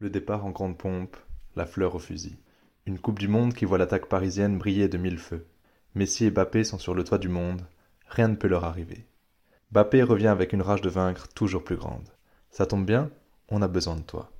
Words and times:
Le 0.00 0.08
départ 0.08 0.46
en 0.46 0.50
grande 0.50 0.78
pompe, 0.78 1.14
la 1.56 1.66
fleur 1.66 1.94
au 1.94 1.98
fusil. 1.98 2.38
Une 2.86 2.98
Coupe 2.98 3.18
du 3.18 3.28
Monde 3.28 3.52
qui 3.52 3.66
voit 3.66 3.76
l'attaque 3.76 4.06
parisienne 4.06 4.56
briller 4.56 4.88
de 4.88 4.96
mille 4.96 5.18
feux. 5.18 5.46
Messi 5.94 6.24
et 6.24 6.30
Bappé 6.30 6.64
sont 6.64 6.78
sur 6.78 6.94
le 6.94 7.04
toit 7.04 7.18
du 7.18 7.28
monde, 7.28 7.66
rien 8.08 8.28
ne 8.28 8.34
peut 8.34 8.48
leur 8.48 8.64
arriver. 8.64 9.04
Bappé 9.72 10.02
revient 10.02 10.28
avec 10.28 10.54
une 10.54 10.62
rage 10.62 10.80
de 10.80 10.88
vaincre 10.88 11.28
toujours 11.28 11.64
plus 11.64 11.76
grande. 11.76 12.08
Ça 12.50 12.64
tombe 12.64 12.86
bien, 12.86 13.10
on 13.50 13.60
a 13.60 13.68
besoin 13.68 13.94
de 13.94 14.00
toi. 14.00 14.32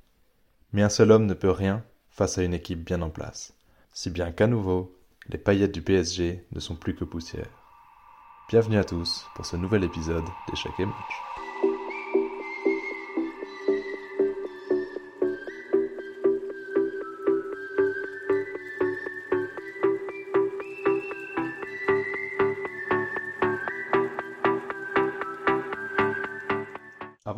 Mais 0.73 0.81
un 0.81 0.89
seul 0.89 1.11
homme 1.11 1.27
ne 1.27 1.35
peut 1.35 1.51
rien 1.51 1.83
face 2.09 2.39
à 2.39 2.43
une 2.43 2.55
équipe 2.55 2.83
bien 2.83 3.03
en 3.03 3.11
place. 3.11 3.53
Si 3.93 4.09
bien 4.09 4.31
qu'à 4.31 4.47
nouveau, 4.47 4.97
les 5.29 5.37
paillettes 5.37 5.75
du 5.75 5.83
PSG 5.83 6.43
ne 6.51 6.59
sont 6.59 6.75
plus 6.75 6.95
que 6.95 7.05
poussière. 7.05 7.51
Bienvenue 8.49 8.77
à 8.77 8.83
tous 8.83 9.27
pour 9.35 9.45
ce 9.45 9.57
nouvel 9.57 9.83
épisode 9.83 10.25
d'Échec 10.49 10.73
et 10.79 10.85
Match. 10.85 11.30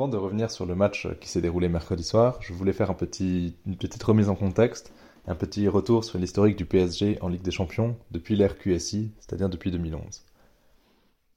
Avant 0.03 0.11
de 0.11 0.17
revenir 0.17 0.51
sur 0.51 0.65
le 0.65 0.75
match 0.75 1.07
qui 1.21 1.29
s'est 1.29 1.39
déroulé 1.39 1.69
mercredi 1.69 2.03
soir, 2.03 2.37
je 2.41 2.51
voulais 2.51 2.73
faire 2.73 2.93
petit, 2.93 3.55
une 3.65 3.77
petite 3.77 4.03
remise 4.03 4.27
en 4.27 4.35
contexte 4.35 4.91
un 5.27 5.33
petit 5.33 5.65
retour 5.69 6.03
sur 6.03 6.19
l'historique 6.19 6.57
du 6.57 6.65
PSG 6.65 7.19
en 7.21 7.29
Ligue 7.29 7.41
des 7.41 7.51
Champions 7.51 7.95
depuis 8.11 8.35
l'ère 8.35 8.57
QSI, 8.57 9.13
c'est-à-dire 9.17 9.47
depuis 9.47 9.71
2011. 9.71 10.25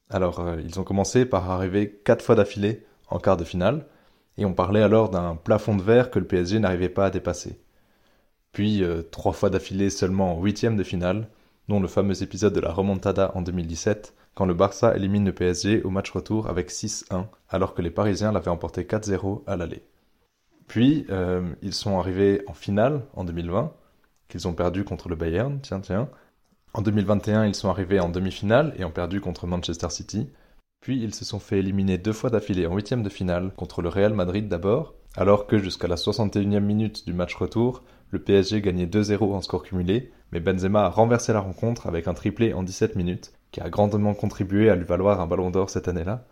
Alors, 0.09 0.41
euh, 0.41 0.57
ils 0.65 0.81
ont 0.81 0.83
commencé 0.83 1.25
par 1.25 1.49
arriver 1.49 2.01
quatre 2.03 2.21
fois 2.21 2.35
d'affilée 2.35 2.85
en 3.07 3.19
quart 3.19 3.37
de 3.37 3.45
finale, 3.45 3.85
et 4.37 4.43
on 4.43 4.53
parlait 4.53 4.83
alors 4.83 5.09
d'un 5.09 5.37
plafond 5.37 5.77
de 5.77 5.81
verre 5.81 6.11
que 6.11 6.19
le 6.19 6.27
PSG 6.27 6.59
n'arrivait 6.59 6.89
pas 6.89 7.05
à 7.05 7.09
dépasser. 7.09 7.61
Puis, 8.51 8.83
euh, 8.83 9.01
trois 9.01 9.31
fois 9.31 9.49
d'affilée 9.49 9.89
seulement 9.89 10.37
en 10.37 10.43
huitième 10.43 10.75
de 10.75 10.83
finale, 10.83 11.29
dont 11.69 11.79
le 11.79 11.87
fameux 11.87 12.21
épisode 12.21 12.51
de 12.51 12.59
la 12.59 12.73
remontada 12.73 13.31
en 13.33 13.41
2017, 13.41 14.13
quand 14.37 14.45
le 14.45 14.53
Barça 14.53 14.95
élimine 14.95 15.25
le 15.25 15.33
PSG 15.33 15.81
au 15.81 15.89
match 15.89 16.11
retour 16.11 16.47
avec 16.47 16.69
6-1, 16.69 17.25
alors 17.49 17.73
que 17.73 17.81
les 17.81 17.89
Parisiens 17.89 18.31
l'avaient 18.31 18.51
emporté 18.51 18.83
4-0 18.83 19.41
à 19.47 19.57
l'aller. 19.57 19.81
Puis, 20.67 21.07
euh, 21.09 21.55
ils 21.63 21.73
sont 21.73 21.97
arrivés 21.97 22.43
en 22.45 22.53
finale 22.53 23.01
en 23.15 23.23
2020, 23.23 23.73
qu'ils 24.27 24.47
ont 24.47 24.53
perdu 24.53 24.83
contre 24.83 25.09
le 25.09 25.15
Bayern, 25.15 25.59
tiens, 25.61 25.79
tiens. 25.79 26.07
En 26.75 26.83
2021, 26.83 27.47
ils 27.47 27.55
sont 27.55 27.71
arrivés 27.71 27.99
en 27.99 28.09
demi-finale 28.09 28.75
et 28.77 28.85
ont 28.85 28.91
perdu 28.91 29.21
contre 29.21 29.47
Manchester 29.47 29.89
City. 29.89 30.29
Puis, 30.81 31.01
ils 31.01 31.15
se 31.15 31.25
sont 31.25 31.39
fait 31.39 31.57
éliminer 31.57 31.97
deux 31.97 32.13
fois 32.13 32.29
d'affilée 32.29 32.67
en 32.67 32.75
huitième 32.75 33.01
de 33.01 33.09
finale 33.09 33.51
contre 33.55 33.81
le 33.81 33.89
Real 33.89 34.13
Madrid 34.13 34.47
d'abord, 34.47 34.93
alors 35.15 35.47
que 35.47 35.57
jusqu'à 35.57 35.87
la 35.87 35.95
61e 35.95 36.59
minute 36.59 37.07
du 37.07 37.13
match 37.13 37.33
retour, 37.33 37.81
le 38.11 38.19
PSG 38.19 38.61
gagnait 38.61 38.85
2-0 38.85 39.33
en 39.33 39.41
score 39.41 39.63
cumulé, 39.63 40.11
mais 40.31 40.41
Benzema 40.41 40.83
a 40.83 40.89
renversé 40.89 41.33
la 41.33 41.39
rencontre 41.39 41.87
avec 41.87 42.07
un 42.07 42.13
triplé 42.13 42.53
en 42.53 42.61
17 42.61 42.95
minutes, 42.95 43.33
qui 43.51 43.61
a 43.61 43.69
grandement 43.69 44.13
contribué 44.13 44.69
à 44.69 44.75
lui 44.75 44.85
valoir 44.85 45.21
un 45.21 45.27
ballon 45.27 45.49
d'or 45.51 45.69
cette 45.69 45.87
année-là. 45.87 46.25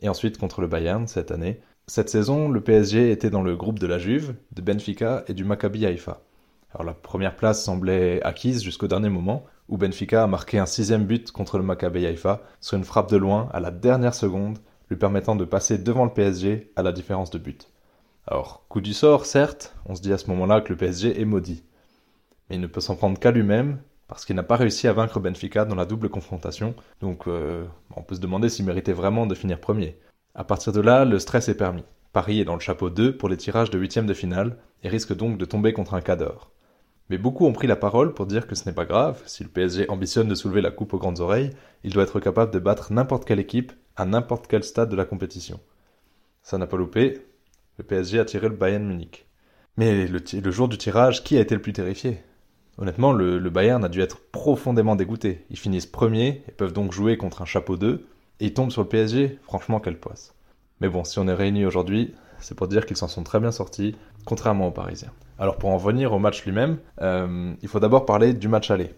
Et 0.00 0.08
ensuite 0.08 0.38
contre 0.38 0.60
le 0.60 0.66
Bayern 0.66 1.06
cette 1.06 1.30
année. 1.30 1.60
Cette 1.86 2.08
saison, 2.08 2.48
le 2.48 2.60
PSG 2.60 3.10
était 3.10 3.30
dans 3.30 3.42
le 3.42 3.56
groupe 3.56 3.78
de 3.78 3.86
la 3.86 3.98
Juve, 3.98 4.34
de 4.52 4.62
Benfica 4.62 5.24
et 5.26 5.34
du 5.34 5.44
Maccabi 5.44 5.84
Haïfa. 5.86 6.20
Alors 6.74 6.86
la 6.86 6.94
première 6.94 7.36
place 7.36 7.62
semblait 7.62 8.22
acquise 8.22 8.62
jusqu'au 8.62 8.88
dernier 8.88 9.10
moment, 9.10 9.44
où 9.68 9.76
Benfica 9.76 10.22
a 10.22 10.26
marqué 10.26 10.58
un 10.58 10.66
sixième 10.66 11.04
but 11.04 11.30
contre 11.30 11.58
le 11.58 11.64
Maccabi 11.64 12.06
Haïfa 12.06 12.42
sur 12.60 12.76
une 12.76 12.84
frappe 12.84 13.10
de 13.10 13.16
loin 13.16 13.48
à 13.52 13.60
la 13.60 13.70
dernière 13.70 14.14
seconde, 14.14 14.58
lui 14.90 14.96
permettant 14.96 15.36
de 15.36 15.44
passer 15.44 15.78
devant 15.78 16.04
le 16.04 16.12
PSG 16.12 16.72
à 16.76 16.82
la 16.82 16.92
différence 16.92 17.30
de 17.30 17.38
but. 17.38 17.68
Alors, 18.26 18.64
coup 18.68 18.80
du 18.80 18.92
sort, 18.92 19.26
certes, 19.26 19.74
on 19.86 19.94
se 19.94 20.02
dit 20.02 20.12
à 20.12 20.18
ce 20.18 20.28
moment-là 20.30 20.60
que 20.60 20.72
le 20.72 20.76
PSG 20.76 21.20
est 21.20 21.24
maudit. 21.24 21.64
Mais 22.48 22.56
il 22.56 22.60
ne 22.60 22.66
peut 22.66 22.80
s'en 22.80 22.96
prendre 22.96 23.18
qu'à 23.18 23.30
lui-même, 23.30 23.78
parce 24.12 24.26
qu'il 24.26 24.36
n'a 24.36 24.42
pas 24.42 24.56
réussi 24.56 24.86
à 24.88 24.92
vaincre 24.92 25.20
Benfica 25.20 25.64
dans 25.64 25.74
la 25.74 25.86
double 25.86 26.10
confrontation, 26.10 26.74
donc 27.00 27.26
euh, 27.26 27.64
on 27.96 28.02
peut 28.02 28.14
se 28.14 28.20
demander 28.20 28.50
s'il 28.50 28.66
méritait 28.66 28.92
vraiment 28.92 29.24
de 29.24 29.34
finir 29.34 29.58
premier. 29.58 29.96
À 30.34 30.44
partir 30.44 30.74
de 30.74 30.82
là, 30.82 31.06
le 31.06 31.18
stress 31.18 31.48
est 31.48 31.56
permis. 31.56 31.84
Paris 32.12 32.38
est 32.38 32.44
dans 32.44 32.52
le 32.52 32.60
chapeau 32.60 32.90
2 32.90 33.16
pour 33.16 33.30
les 33.30 33.38
tirages 33.38 33.70
de 33.70 33.78
huitième 33.78 34.04
de 34.04 34.12
finale, 34.12 34.58
et 34.82 34.90
risque 34.90 35.16
donc 35.16 35.38
de 35.38 35.46
tomber 35.46 35.72
contre 35.72 35.94
un 35.94 36.02
cador. 36.02 36.50
Mais 37.08 37.16
beaucoup 37.16 37.46
ont 37.46 37.54
pris 37.54 37.66
la 37.66 37.74
parole 37.74 38.12
pour 38.12 38.26
dire 38.26 38.46
que 38.46 38.54
ce 38.54 38.66
n'est 38.66 38.74
pas 38.74 38.84
grave, 38.84 39.22
si 39.24 39.44
le 39.44 39.48
PSG 39.48 39.88
ambitionne 39.88 40.28
de 40.28 40.34
soulever 40.34 40.60
la 40.60 40.72
coupe 40.72 40.92
aux 40.92 40.98
grandes 40.98 41.20
oreilles, 41.20 41.52
il 41.82 41.94
doit 41.94 42.02
être 42.02 42.20
capable 42.20 42.52
de 42.52 42.58
battre 42.58 42.92
n'importe 42.92 43.24
quelle 43.24 43.40
équipe 43.40 43.72
à 43.96 44.04
n'importe 44.04 44.46
quel 44.46 44.62
stade 44.62 44.90
de 44.90 44.96
la 44.96 45.06
compétition. 45.06 45.58
Ça 46.42 46.58
n'a 46.58 46.66
pas 46.66 46.76
loupé, 46.76 47.26
le 47.78 47.84
PSG 47.84 48.20
a 48.20 48.26
tiré 48.26 48.50
le 48.50 48.56
Bayern 48.56 48.84
Munich. 48.84 49.26
Mais 49.78 50.06
le, 50.06 50.20
le 50.38 50.50
jour 50.50 50.68
du 50.68 50.76
tirage, 50.76 51.24
qui 51.24 51.38
a 51.38 51.40
été 51.40 51.54
le 51.54 51.62
plus 51.62 51.72
terrifié? 51.72 52.22
Honnêtement, 52.78 53.12
le, 53.12 53.38
Bayern 53.50 53.84
a 53.84 53.88
dû 53.88 54.00
être 54.00 54.18
profondément 54.30 54.96
dégoûté. 54.96 55.44
Ils 55.50 55.58
finissent 55.58 55.86
premiers 55.86 56.42
et 56.48 56.52
peuvent 56.52 56.72
donc 56.72 56.92
jouer 56.92 57.16
contre 57.16 57.42
un 57.42 57.44
chapeau 57.44 57.76
2, 57.76 58.06
et 58.40 58.46
ils 58.46 58.54
tombent 58.54 58.70
sur 58.70 58.82
le 58.82 58.88
PSG, 58.88 59.38
franchement 59.42 59.78
quelle 59.78 59.98
poisse. 59.98 60.34
Mais 60.80 60.88
bon, 60.88 61.04
si 61.04 61.18
on 61.18 61.28
est 61.28 61.34
réunis 61.34 61.66
aujourd'hui, 61.66 62.14
c'est 62.38 62.56
pour 62.56 62.68
dire 62.68 62.86
qu'ils 62.86 62.96
s'en 62.96 63.08
sont 63.08 63.22
très 63.22 63.40
bien 63.40 63.52
sortis, 63.52 63.94
contrairement 64.24 64.68
aux 64.68 64.72
Parisiens. 64.72 65.12
Alors 65.38 65.56
pour 65.56 65.70
en 65.70 65.76
venir 65.76 66.12
au 66.12 66.18
match 66.18 66.44
lui-même, 66.44 66.78
euh, 67.00 67.52
il 67.62 67.68
faut 67.68 67.80
d'abord 67.80 68.06
parler 68.06 68.32
du 68.32 68.48
match 68.48 68.70
aller. 68.70 68.90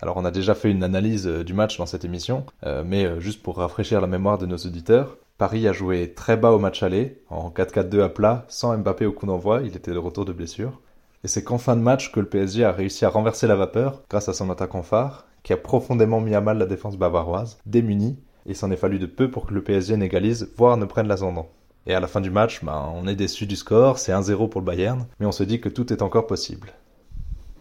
Alors 0.00 0.16
on 0.16 0.24
a 0.24 0.30
déjà 0.30 0.54
fait 0.54 0.70
une 0.70 0.82
analyse 0.82 1.26
euh, 1.26 1.44
du 1.44 1.54
match 1.54 1.78
dans 1.78 1.86
cette 1.86 2.04
émission, 2.04 2.44
euh, 2.64 2.82
mais 2.84 3.20
juste 3.20 3.42
pour 3.42 3.56
rafraîchir 3.56 4.00
la 4.00 4.06
mémoire 4.06 4.38
de 4.38 4.46
nos 4.46 4.56
auditeurs, 4.56 5.16
Paris 5.38 5.66
a 5.66 5.72
joué 5.72 6.12
très 6.14 6.36
bas 6.36 6.52
au 6.52 6.58
match 6.58 6.82
aller, 6.82 7.22
en 7.28 7.50
4-4-2 7.50 8.02
à 8.02 8.08
plat, 8.08 8.44
sans 8.48 8.76
Mbappé 8.76 9.06
au 9.06 9.12
coup 9.12 9.26
d'envoi, 9.26 9.62
il 9.62 9.76
était 9.76 9.92
de 9.92 9.98
retour 9.98 10.24
de 10.24 10.32
blessure. 10.32 10.80
Et 11.24 11.28
c'est 11.28 11.44
qu'en 11.44 11.58
fin 11.58 11.76
de 11.76 11.82
match 11.82 12.10
que 12.10 12.20
le 12.20 12.28
PSG 12.28 12.64
a 12.64 12.72
réussi 12.72 13.04
à 13.04 13.08
renverser 13.08 13.46
la 13.46 13.56
vapeur 13.56 14.02
grâce 14.10 14.28
à 14.28 14.32
son 14.32 14.50
attaquant 14.50 14.82
phare, 14.82 15.26
qui 15.42 15.52
a 15.52 15.56
profondément 15.56 16.20
mis 16.20 16.34
à 16.34 16.40
mal 16.40 16.58
la 16.58 16.66
défense 16.66 16.96
bavaroise, 16.96 17.58
démunie, 17.66 18.18
et 18.46 18.54
s'en 18.54 18.70
est 18.70 18.76
fallu 18.76 18.98
de 18.98 19.06
peu 19.06 19.30
pour 19.30 19.46
que 19.46 19.54
le 19.54 19.62
PSG 19.62 19.96
n'égalise, 19.96 20.50
voire 20.56 20.76
ne 20.76 20.84
prenne 20.84 21.08
l'ascendant. 21.08 21.48
Et 21.86 21.94
à 21.94 22.00
la 22.00 22.08
fin 22.08 22.20
du 22.20 22.30
match, 22.30 22.64
bah, 22.64 22.90
on 22.94 23.06
est 23.06 23.16
déçu 23.16 23.46
du 23.46 23.56
score, 23.56 23.98
c'est 23.98 24.12
1-0 24.12 24.48
pour 24.48 24.60
le 24.60 24.66
Bayern, 24.66 25.06
mais 25.18 25.26
on 25.26 25.32
se 25.32 25.42
dit 25.42 25.60
que 25.60 25.68
tout 25.68 25.92
est 25.92 26.02
encore 26.02 26.26
possible. 26.26 26.72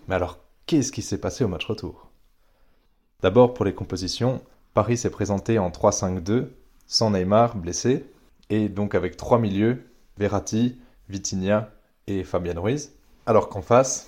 Mais 0.07 0.15
alors, 0.15 0.39
qu'est-ce 0.65 0.91
qui 0.91 1.01
s'est 1.01 1.19
passé 1.19 1.43
au 1.43 1.47
match 1.47 1.65
retour? 1.65 2.09
D'abord, 3.21 3.53
pour 3.53 3.65
les 3.65 3.73
compositions, 3.73 4.41
Paris 4.73 4.97
s'est 4.97 5.09
présenté 5.09 5.59
en 5.59 5.69
3-5-2, 5.69 6.47
sans 6.87 7.11
Neymar 7.11 7.55
blessé, 7.55 8.05
et 8.49 8.69
donc 8.69 8.95
avec 8.95 9.17
trois 9.17 9.39
milieux, 9.39 9.83
Verratti, 10.17 10.79
Vitinha 11.09 11.69
et 12.07 12.23
Fabien 12.23 12.59
Ruiz. 12.59 12.93
Alors 13.25 13.49
qu'en 13.49 13.61
face, 13.61 14.07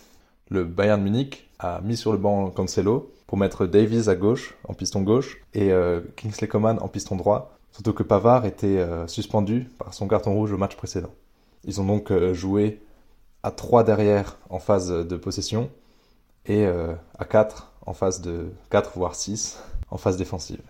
le 0.49 0.63
Bayern 0.63 1.01
Munich 1.01 1.47
a 1.59 1.81
mis 1.81 1.95
sur 1.95 2.11
le 2.11 2.17
banc 2.17 2.49
Cancelo 2.49 3.11
pour 3.27 3.37
mettre 3.37 3.67
Davies 3.67 4.09
à 4.09 4.15
gauche, 4.15 4.55
en 4.67 4.73
piston 4.73 5.01
gauche, 5.01 5.37
et 5.53 5.71
euh, 5.71 6.01
Kingsley 6.15 6.47
Coman 6.47 6.79
en 6.81 6.87
piston 6.87 7.15
droit, 7.15 7.55
surtout 7.71 7.93
que 7.93 8.03
Pavard 8.03 8.45
était 8.45 8.79
euh, 8.79 9.07
suspendu 9.07 9.69
par 9.77 9.93
son 9.93 10.07
carton 10.07 10.33
rouge 10.33 10.51
au 10.51 10.57
match 10.57 10.75
précédent. 10.75 11.13
Ils 11.63 11.79
ont 11.79 11.85
donc 11.85 12.11
euh, 12.11 12.33
joué 12.33 12.81
à 13.43 13.51
3 13.51 13.83
derrière 13.83 14.37
en 14.49 14.59
phase 14.59 14.89
de 14.89 15.15
possession 15.17 15.69
et 16.45 16.65
à 16.65 17.25
4 17.25 17.73
en 17.85 17.93
phase 17.93 18.21
de 18.21 18.51
4 18.69 18.91
voire 18.95 19.15
6 19.15 19.61
en 19.91 19.97
phase 19.97 20.15
défensive. 20.17 20.61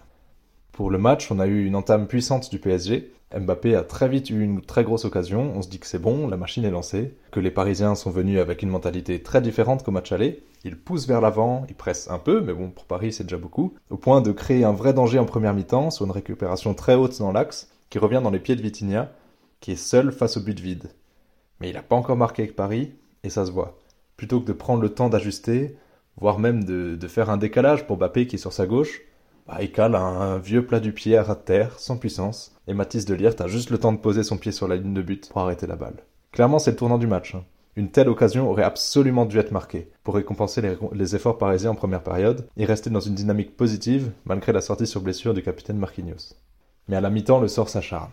Pour 0.74 0.90
le 0.90 0.98
match, 0.98 1.30
on 1.32 1.40
a 1.40 1.46
eu 1.46 1.66
une 1.66 1.76
entame 1.76 2.08
puissante 2.08 2.50
du 2.50 2.58
PSG. 2.58 3.14
Mbappé 3.32 3.76
a 3.76 3.84
très 3.84 4.10
vite 4.10 4.32
eu 4.32 4.42
une 4.42 4.60
très 4.60 4.84
grosse 4.84 5.06
occasion. 5.06 5.54
On 5.56 5.62
se 5.62 5.70
dit 5.70 5.78
que 5.78 5.86
c'est 5.86 6.02
bon, 6.02 6.28
la 6.28 6.36
machine 6.36 6.66
est 6.66 6.72
lancée, 6.72 7.16
que 7.30 7.40
les 7.40 7.52
Parisiens 7.52 7.94
sont 7.94 8.10
venus 8.10 8.40
avec 8.40 8.64
une 8.64 8.70
mentalité 8.70 9.22
très 9.22 9.40
différente 9.40 9.84
qu'au 9.84 9.92
match 9.92 10.12
aller. 10.12 10.44
Ils 10.64 10.76
poussent 10.76 11.06
vers 11.06 11.22
l'avant, 11.22 11.64
ils 11.70 11.76
pressent 11.76 12.10
un 12.10 12.18
peu, 12.18 12.42
mais 12.42 12.56
bon, 12.56 12.72
pour 12.72 12.86
Paris, 12.86 13.14
c'est 13.14 13.24
déjà 13.24 13.38
beaucoup, 13.38 13.76
au 13.92 13.98
point 13.98 14.22
de 14.22 14.32
créer 14.32 14.64
un 14.64 14.74
vrai 14.74 14.94
danger 14.94 15.20
en 15.20 15.26
première 15.26 15.54
mi-temps 15.54 15.92
sur 15.92 16.06
une 16.06 16.12
récupération 16.12 16.74
très 16.74 16.96
haute 16.96 17.20
dans 17.20 17.32
l'axe, 17.32 17.70
qui 17.92 18.00
revient 18.00 18.22
dans 18.24 18.32
les 18.32 18.40
pieds 18.40 18.56
de 18.56 18.62
Vitinha, 18.64 19.12
qui 19.60 19.74
est 19.74 19.76
seul 19.76 20.12
face 20.12 20.38
au 20.38 20.42
but 20.42 20.60
vide. 20.60 20.90
Mais 21.62 21.70
il 21.70 21.74
n'a 21.74 21.84
pas 21.84 21.96
encore 21.96 22.18
marqué 22.18 22.42
avec 22.42 22.56
Paris, 22.56 22.94
et 23.24 23.30
ça 23.30 23.46
se 23.46 23.52
voit. 23.52 23.78
Plutôt 24.18 24.42
que 24.42 24.48
de 24.48 24.54
prendre 24.54 24.82
le 24.82 24.90
temps 24.90 25.10
d'ajuster, 25.10 25.78
voire 26.18 26.40
même 26.40 26.64
de, 26.64 26.96
de 26.96 27.08
faire 27.08 27.30
un 27.30 27.38
décalage 27.38 27.86
pour 27.86 27.98
Mbappé 27.98 28.26
qui 28.26 28.38
est 28.38 28.40
sur 28.40 28.54
sa 28.54 28.66
gauche, 28.66 29.02
bah, 29.48 29.58
il 29.62 29.72
cale 29.72 29.96
un 29.96 30.38
vieux 30.38 30.66
plat 30.66 30.80
du 30.80 30.94
pied 30.94 31.18
à 31.18 31.36
terre, 31.36 31.80
sans 31.80 31.98
puissance, 31.98 32.56
et 32.68 32.74
Mathis 32.74 33.06
de 33.06 33.16
a 33.42 33.48
juste 33.48 33.72
le 33.72 33.78
temps 33.78 33.92
de 33.92 33.98
poser 33.98 34.24
son 34.24 34.38
pied 34.38 34.52
sur 34.52 34.68
la 34.68 34.78
ligne 34.78 34.94
de 34.94 35.02
but 35.02 35.30
pour 35.30 35.42
arrêter 35.42 35.68
la 35.68 35.76
balle. 35.76 36.04
Clairement, 36.32 36.60
c'est 36.60 36.72
le 36.72 36.78
tournant 36.78 36.98
du 36.98 37.08
match. 37.08 37.36
Hein. 37.36 37.44
Une 37.76 37.90
telle 37.90 38.08
occasion 38.08 38.50
aurait 38.50 38.64
absolument 38.64 39.26
dû 39.26 39.40
être 39.40 39.52
marquée, 39.52 39.90
pour 40.04 40.16
récompenser 40.16 40.62
les, 40.94 41.16
efforts 41.16 41.38
parisiens 41.38 41.72
en 41.72 41.76
première 41.76 42.04
période, 42.04 42.48
et 42.56 42.66
rester 42.66 42.90
dans 42.90 43.00
une 43.00 43.16
dynamique 43.16 43.58
positive, 43.58 44.12
malgré 44.26 44.54
la 44.54 44.62
sortie 44.62 44.88
sur 44.88 45.02
blessure 45.02 45.34
du 45.34 45.42
capitaine 45.42 45.78
Marquinhos. 45.78 46.36
Mais 46.88 46.96
à 46.96 47.02
la 47.02 47.10
mi-temps, 47.10 47.40
le 47.40 47.48
sort 47.48 47.70
s'acharne. 47.70 48.12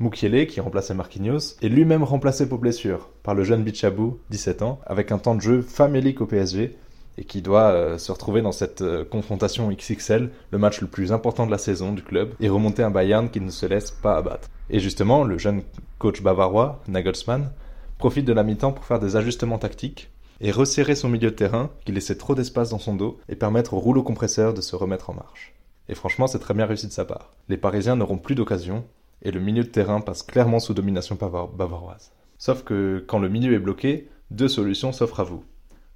Mukiele, 0.00 0.46
qui 0.46 0.60
remplaçait 0.60 0.94
Marquinhos, 0.94 1.56
est 1.62 1.68
lui-même 1.68 2.02
remplacé 2.02 2.48
pour 2.48 2.58
blessure 2.58 3.10
par 3.22 3.34
le 3.34 3.44
jeune 3.44 3.62
Bichabou, 3.62 4.18
17 4.30 4.62
ans, 4.62 4.80
avec 4.86 5.12
un 5.12 5.18
temps 5.18 5.36
de 5.36 5.40
jeu 5.40 5.62
famélique 5.62 6.20
au 6.20 6.26
PSG, 6.26 6.76
et 7.18 7.24
qui 7.24 7.42
doit 7.42 7.70
euh, 7.70 7.98
se 7.98 8.12
retrouver 8.12 8.42
dans 8.42 8.52
cette 8.52 8.82
euh, 8.82 9.04
confrontation 9.04 9.70
XXL, 9.70 10.30
le 10.50 10.58
match 10.58 10.80
le 10.80 10.86
plus 10.86 11.12
important 11.12 11.46
de 11.46 11.50
la 11.50 11.58
saison 11.58 11.92
du 11.92 12.02
club, 12.02 12.34
et 12.40 12.48
remonter 12.48 12.82
un 12.82 12.90
Bayern 12.90 13.30
qui 13.30 13.40
ne 13.40 13.50
se 13.50 13.66
laisse 13.66 13.90
pas 13.90 14.16
abattre. 14.16 14.48
Et 14.70 14.80
justement, 14.80 15.24
le 15.24 15.38
jeune 15.38 15.62
coach 15.98 16.22
bavarois, 16.22 16.82
Nagelsmann, 16.88 17.50
profite 17.98 18.24
de 18.24 18.32
la 18.32 18.42
mi-temps 18.42 18.72
pour 18.72 18.84
faire 18.84 18.98
des 18.98 19.16
ajustements 19.16 19.58
tactiques 19.58 20.10
et 20.40 20.50
resserrer 20.50 20.94
son 20.94 21.08
milieu 21.08 21.30
de 21.30 21.36
terrain 21.36 21.70
qui 21.84 21.92
laissait 21.92 22.18
trop 22.18 22.34
d'espace 22.34 22.70
dans 22.70 22.78
son 22.78 22.94
dos 22.94 23.18
et 23.28 23.36
permettre 23.36 23.74
au 23.74 23.78
rouleau 23.78 24.02
compresseur 24.02 24.52
de 24.52 24.60
se 24.60 24.76
remettre 24.76 25.10
en 25.10 25.14
marche. 25.14 25.54
Et 25.88 25.94
franchement, 25.94 26.26
c'est 26.26 26.38
très 26.38 26.54
bien 26.54 26.66
réussi 26.66 26.86
de 26.86 26.92
sa 26.92 27.04
part. 27.04 27.32
Les 27.48 27.56
Parisiens 27.56 27.96
n'auront 27.96 28.18
plus 28.18 28.34
d'occasion 28.34 28.84
et 29.22 29.30
le 29.30 29.40
milieu 29.40 29.62
de 29.62 29.68
terrain 29.68 30.00
passe 30.00 30.22
clairement 30.22 30.60
sous 30.60 30.74
domination 30.74 31.16
bavaroise. 31.16 32.12
Sauf 32.38 32.64
que 32.64 33.04
quand 33.06 33.18
le 33.18 33.28
milieu 33.28 33.54
est 33.54 33.58
bloqué, 33.58 34.08
deux 34.30 34.48
solutions 34.48 34.92
s'offrent 34.92 35.20
à 35.20 35.24
vous. 35.24 35.44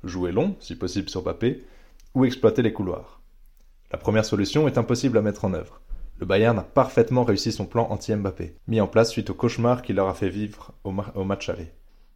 Jouer 0.05 0.33
long, 0.33 0.57
si 0.61 0.77
possible 0.77 1.09
sur 1.09 1.23
Mbappé, 1.23 1.65
ou 2.15 2.25
exploiter 2.25 2.63
les 2.63 2.73
couloirs. 2.73 3.21
La 3.91 3.99
première 3.99 4.25
solution 4.25 4.69
est 4.69 4.79
impossible 4.79 5.19
à 5.19 5.23
mettre 5.23 5.45
en 5.45 5.55
œuvre. 5.55 5.81
Le 6.21 6.27
Bayern 6.27 6.59
a 6.59 6.63
parfaitement 6.63 7.25
réussi 7.25 7.53
son 7.53 7.67
plan 7.67 7.89
anti-Mbappé, 7.91 8.57
mis 8.67 8.81
en 8.81 8.87
place 8.87 9.11
suite 9.11 9.31
au 9.31 9.35
cauchemar 9.35 9.83
qu'il 9.83 9.97
leur 9.97 10.09
a 10.09 10.15
fait 10.15 10.29
vivre 10.29 10.73
au, 10.85 11.25
match 11.25 11.49
aller. 11.49 11.73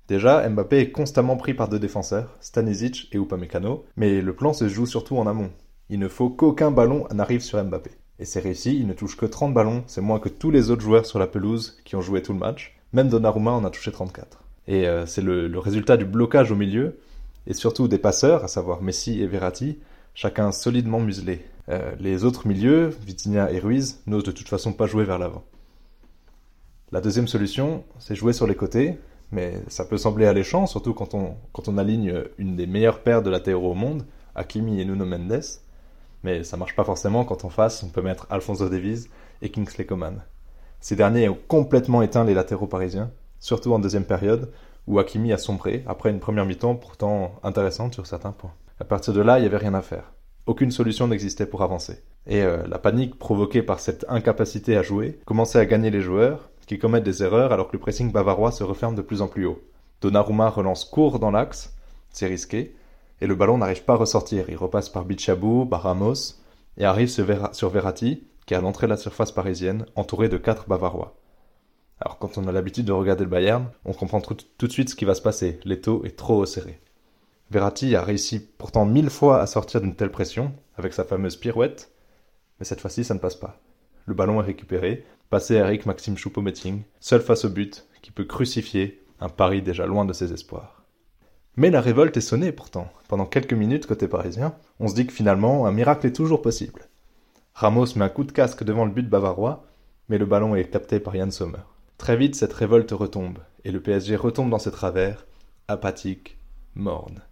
Déjà, 0.09 0.49
Mbappé 0.49 0.81
est 0.81 0.91
constamment 0.91 1.37
pris 1.37 1.55
par 1.55 1.69
deux 1.69 1.79
défenseurs, 1.79 2.37
Stanisic 2.41 3.09
et 3.13 3.19
Upamecano, 3.19 3.85
mais 3.97 4.21
le 4.21 4.35
plan 4.35 4.53
se 4.53 4.69
joue 4.69 4.87
surtout 4.87 5.17
en 5.19 5.27
amont. 5.27 5.51
Il 5.89 6.01
ne 6.01 6.09
faut 6.09 6.31
qu'aucun 6.31 6.71
ballon 6.71 7.07
n'arrive 7.13 7.43
sur 7.43 7.63
Mbappé. 7.63 7.93
Et 8.19 8.25
c'est 8.25 8.41
réussi, 8.41 8.77
il 8.77 8.87
ne 8.87 8.93
touche 8.93 9.17
que 9.17 9.27
30 9.27 9.55
ballons, 9.55 9.85
c'est 9.87 10.01
moins 10.01 10.21
que 10.21 10.29
tous 10.29 10.51
les 10.51 10.71
autres 10.71 10.83
joueurs 10.83 11.07
sur 11.07 11.19
la 11.19 11.27
pelouse 11.27 11.81
qui 11.85 11.97
ont 11.97 12.01
joué 12.01 12.23
tout 12.23 12.33
le 12.33 12.39
match. 12.39 12.77
Même 12.93 13.09
Donnarumma 13.09 13.53
en 13.53 13.65
a 13.65 13.71
touché 13.71 13.91
34. 13.91 14.43
Et 14.69 14.87
euh, 14.87 15.07
c'est 15.07 15.23
le, 15.23 15.59
résultat 15.59 15.97
du 15.97 16.05
blocage 16.05 16.53
au 16.53 16.57
milieu, 16.57 16.99
et 17.47 17.55
surtout 17.55 17.89
des 17.89 17.99
passeurs, 17.99 18.45
à 18.45 18.49
savoir 18.49 18.83
Messi 18.83 19.21
et 19.21 19.27
Verratti, 19.27 19.79
chacun 20.15 20.53
solidement 20.53 21.01
muselé. 21.01 21.45
Euh, 21.69 21.93
les 22.01 22.25
autres 22.25 22.47
milieux, 22.47 22.89
Vitinha 23.05 23.51
et 23.51 23.59
Ruiz, 23.59 24.01
n'osent 24.07 24.25
de 24.25 24.33
toute 24.33 24.49
façon 24.49 24.73
pas 24.73 24.87
jouer 24.87 25.05
vers 25.05 25.19
l'avant. 25.19 25.45
La 26.91 27.01
deuxième 27.01 27.29
solution, 27.29 27.85
c'est 27.99 28.15
jouer 28.15 28.33
sur 28.33 28.47
les 28.47 28.55
côtés, 28.55 28.99
mais 29.31 29.63
ça 29.69 29.85
peut 29.85 29.97
sembler 29.97 30.27
alléchant, 30.27 30.67
surtout 30.67 30.93
quand 30.93 31.15
on, 31.15 31.37
quand 31.53 31.69
on 31.69 31.79
aligne 31.79 32.25
une 32.39 32.55
des 32.55 32.67
meilleures 32.67 33.01
paires 33.01 33.23
de 33.23 33.31
latéraux 33.31 33.71
au 33.71 33.75
monde, 33.75 34.05
Hakimi 34.35 34.81
et 34.81 34.85
Nuno 34.85 35.07
Mendes, 35.07 35.43
mais 36.23 36.45
ça 36.45 36.57
marche 36.57 36.77
pas 36.77 36.85
forcément 36.85 37.25
quand 37.25 37.45
en 37.45 37.49
face 37.49 37.83
on 37.83 37.89
peut 37.89 38.03
mettre 38.03 38.27
Alfonso 38.31 38.69
Davies 38.69 39.07
et 39.41 39.51
Kingsley 39.51 39.87
Coman. 39.87 40.23
Ces 40.81 40.97
derniers 40.97 41.29
ont 41.29 41.39
complètement 41.49 42.03
éteint 42.03 42.25
les 42.25 42.35
latéraux 42.35 42.67
parisiens, 42.67 43.11
surtout 43.41 43.73
en 43.73 43.79
deuxième 43.79 44.05
période, 44.05 44.51
où 44.87 44.99
Hakimi 44.99 45.33
a 45.33 45.39
sombré 45.39 45.85
après 45.87 46.11
une 46.11 46.21
première 46.21 46.47
mi-temps 46.47 46.75
pourtant 46.75 47.35
intéressante 47.43 47.95
sur 47.95 48.07
certains 48.07 48.33
points. 48.33 48.55
À 48.81 48.85
partir 48.85 49.13
de 49.13 49.21
là, 49.21 49.39
il 49.39 49.43
n'y 49.43 49.47
avait 49.47 49.57
rien 49.57 49.75
à 49.75 49.83
faire. 49.83 50.13
Aucune 50.47 50.73
solution 50.73 51.07
n'existait 51.07 51.47
pour 51.47 51.63
avancer. 51.63 52.03
Et 52.27 52.43
euh, 52.43 52.67
la 52.67 52.79
panique 52.79 53.19
provoquée 53.19 53.63
par 53.63 53.81
cette 53.81 54.05
incapacité 54.09 54.77
à 54.77 54.83
jouer 54.83 55.21
commençait 55.25 55.61
à 55.61 55.67
gagner 55.67 55.91
les 55.91 56.01
joueurs, 56.01 56.51
qui 56.67 56.79
commettent 56.79 57.05
des 57.05 57.23
erreurs 57.23 57.53
alors 57.53 57.69
que 57.69 57.75
le 57.75 57.81
pressing 57.81 58.11
bavarois 58.11 58.53
se 58.53 58.65
referme 58.65 58.95
de 58.95 59.03
plus 59.03 59.23
en 59.23 59.29
plus 59.29 59.47
haut. 59.47 59.61
Donnarumma 60.01 60.49
relance 60.49 60.85
court 60.85 61.19
dans 61.19 61.31
l'axe, 61.31 61.75
c'est 62.11 62.27
risqué, 62.27 62.75
et 63.21 63.27
le 63.27 63.35
ballon 63.35 63.59
n'arrive 63.59 63.85
pas 63.85 63.93
à 63.95 63.97
ressortir. 63.97 64.47
Il 64.49 64.57
repasse 64.57 64.89
par 64.89 65.05
Bichabou, 65.05 65.65
Baramos, 65.65 66.41
et 66.77 66.85
arrive 66.85 67.09
sur, 67.09 67.25
Verratti, 67.69 68.25
qui 68.47 68.55
est 68.55 68.57
à 68.57 68.61
l'entrée 68.61 68.87
de 68.87 68.93
la 68.93 68.97
surface 68.97 69.31
parisienne, 69.31 69.87
entouré 69.95 70.29
de 70.29 70.39
quatre 70.39 70.67
Bavarois. 70.69 71.15
Alors 72.05 72.19
quand 72.19 72.37
on 72.37 72.49
a 72.49 72.53
l'habitude 72.53 72.87
de 72.87 72.93
regarder 72.93 73.23
le 73.23 73.31
Bayern, 73.31 73.71
on 73.85 73.93
comprend 73.93 74.21
tout, 74.21 74.35
de 74.35 74.73
suite 74.73 74.89
ce 74.89 74.97
qui 74.97 75.05
va 75.05 75.15
se 75.15 75.23
passer. 75.23 75.61
L'étau 75.65 76.05
est 76.05 76.17
trop 76.17 76.45
serré. 76.47 76.81
Verratti 77.53 77.95
a 77.95 78.03
réussi 78.03 78.41
pourtant 78.41 78.85
mille 78.85 79.09
fois 79.09 79.41
à 79.41 79.47
sortir 79.47 79.81
d'une 79.81 79.95
telle 79.95 80.11
pression, 80.11 80.53
avec 80.77 80.95
sa 80.95 81.05
fameuse 81.05 81.37
pirouette, 81.37 81.93
mais 82.59 82.65
cette 82.65 82.81
fois-ci 82.81 83.05
ça 83.05 83.15
ne 83.15 83.21
passe 83.21 83.37
pas. 83.37 83.61
Le 84.07 84.15
ballon 84.15 84.41
est 84.41 84.47
récupéré, 84.47 85.07
passé 85.31 85.59
à 85.59 85.67
Eric 85.67 85.87
Maxime 85.87 86.17
Choupo-Moting, 86.17 86.81
seul 86.99 87.21
face 87.21 87.45
au 87.45 87.51
but, 87.51 87.87
qui 88.03 88.11
peut 88.11 88.25
crucifier 88.25 89.01
un 89.21 89.29
pari 89.29 89.63
déjà 89.63 89.87
loin 89.87 90.05
de 90.05 90.13
ses 90.13 90.33
espoirs. 90.33 90.83
Mais 91.55 91.71
la 91.71 91.81
révolte 91.81 92.17
est 92.17 92.21
sonnée 92.21 92.51
pourtant. 92.51 92.91
Pendant 93.07 93.27
quelques 93.27 93.53
minutes 93.53 93.87
côté 93.87 94.09
parisien, 94.09 94.57
on 94.81 94.89
se 94.89 94.97
dit 94.97 95.07
que 95.07 95.13
finalement 95.13 95.67
un 95.67 95.73
miracle 95.73 96.09
est 96.09 96.17
toujours 96.17 96.43
possible. 96.43 96.89
Ramos 97.55 97.95
met 97.95 98.05
un 98.05 98.09
coup 98.09 98.25
de 98.25 98.33
casque 98.33 98.65
devant 98.65 98.87
le 98.87 98.91
but 98.91 99.09
bavarois, 99.09 99.67
mais 100.09 100.19
le 100.19 100.27
ballon 100.27 100.57
est 100.57 100.65
capté 100.65 100.99
par 100.99 101.15
Yann 101.15 101.31
Sommer. 101.31 101.61
Très 101.99 102.17
vite, 102.17 102.35
cette 102.35 102.53
révolte 102.53 102.91
retombe, 102.91 103.39
et 103.65 103.71
le 103.71 103.81
PSG 103.81 104.17
retombe 104.17 104.51
dans 104.51 104.59
ses 104.59 104.71
travers, 104.71 105.27
apathique, 105.69 106.37
morne. 106.75 107.23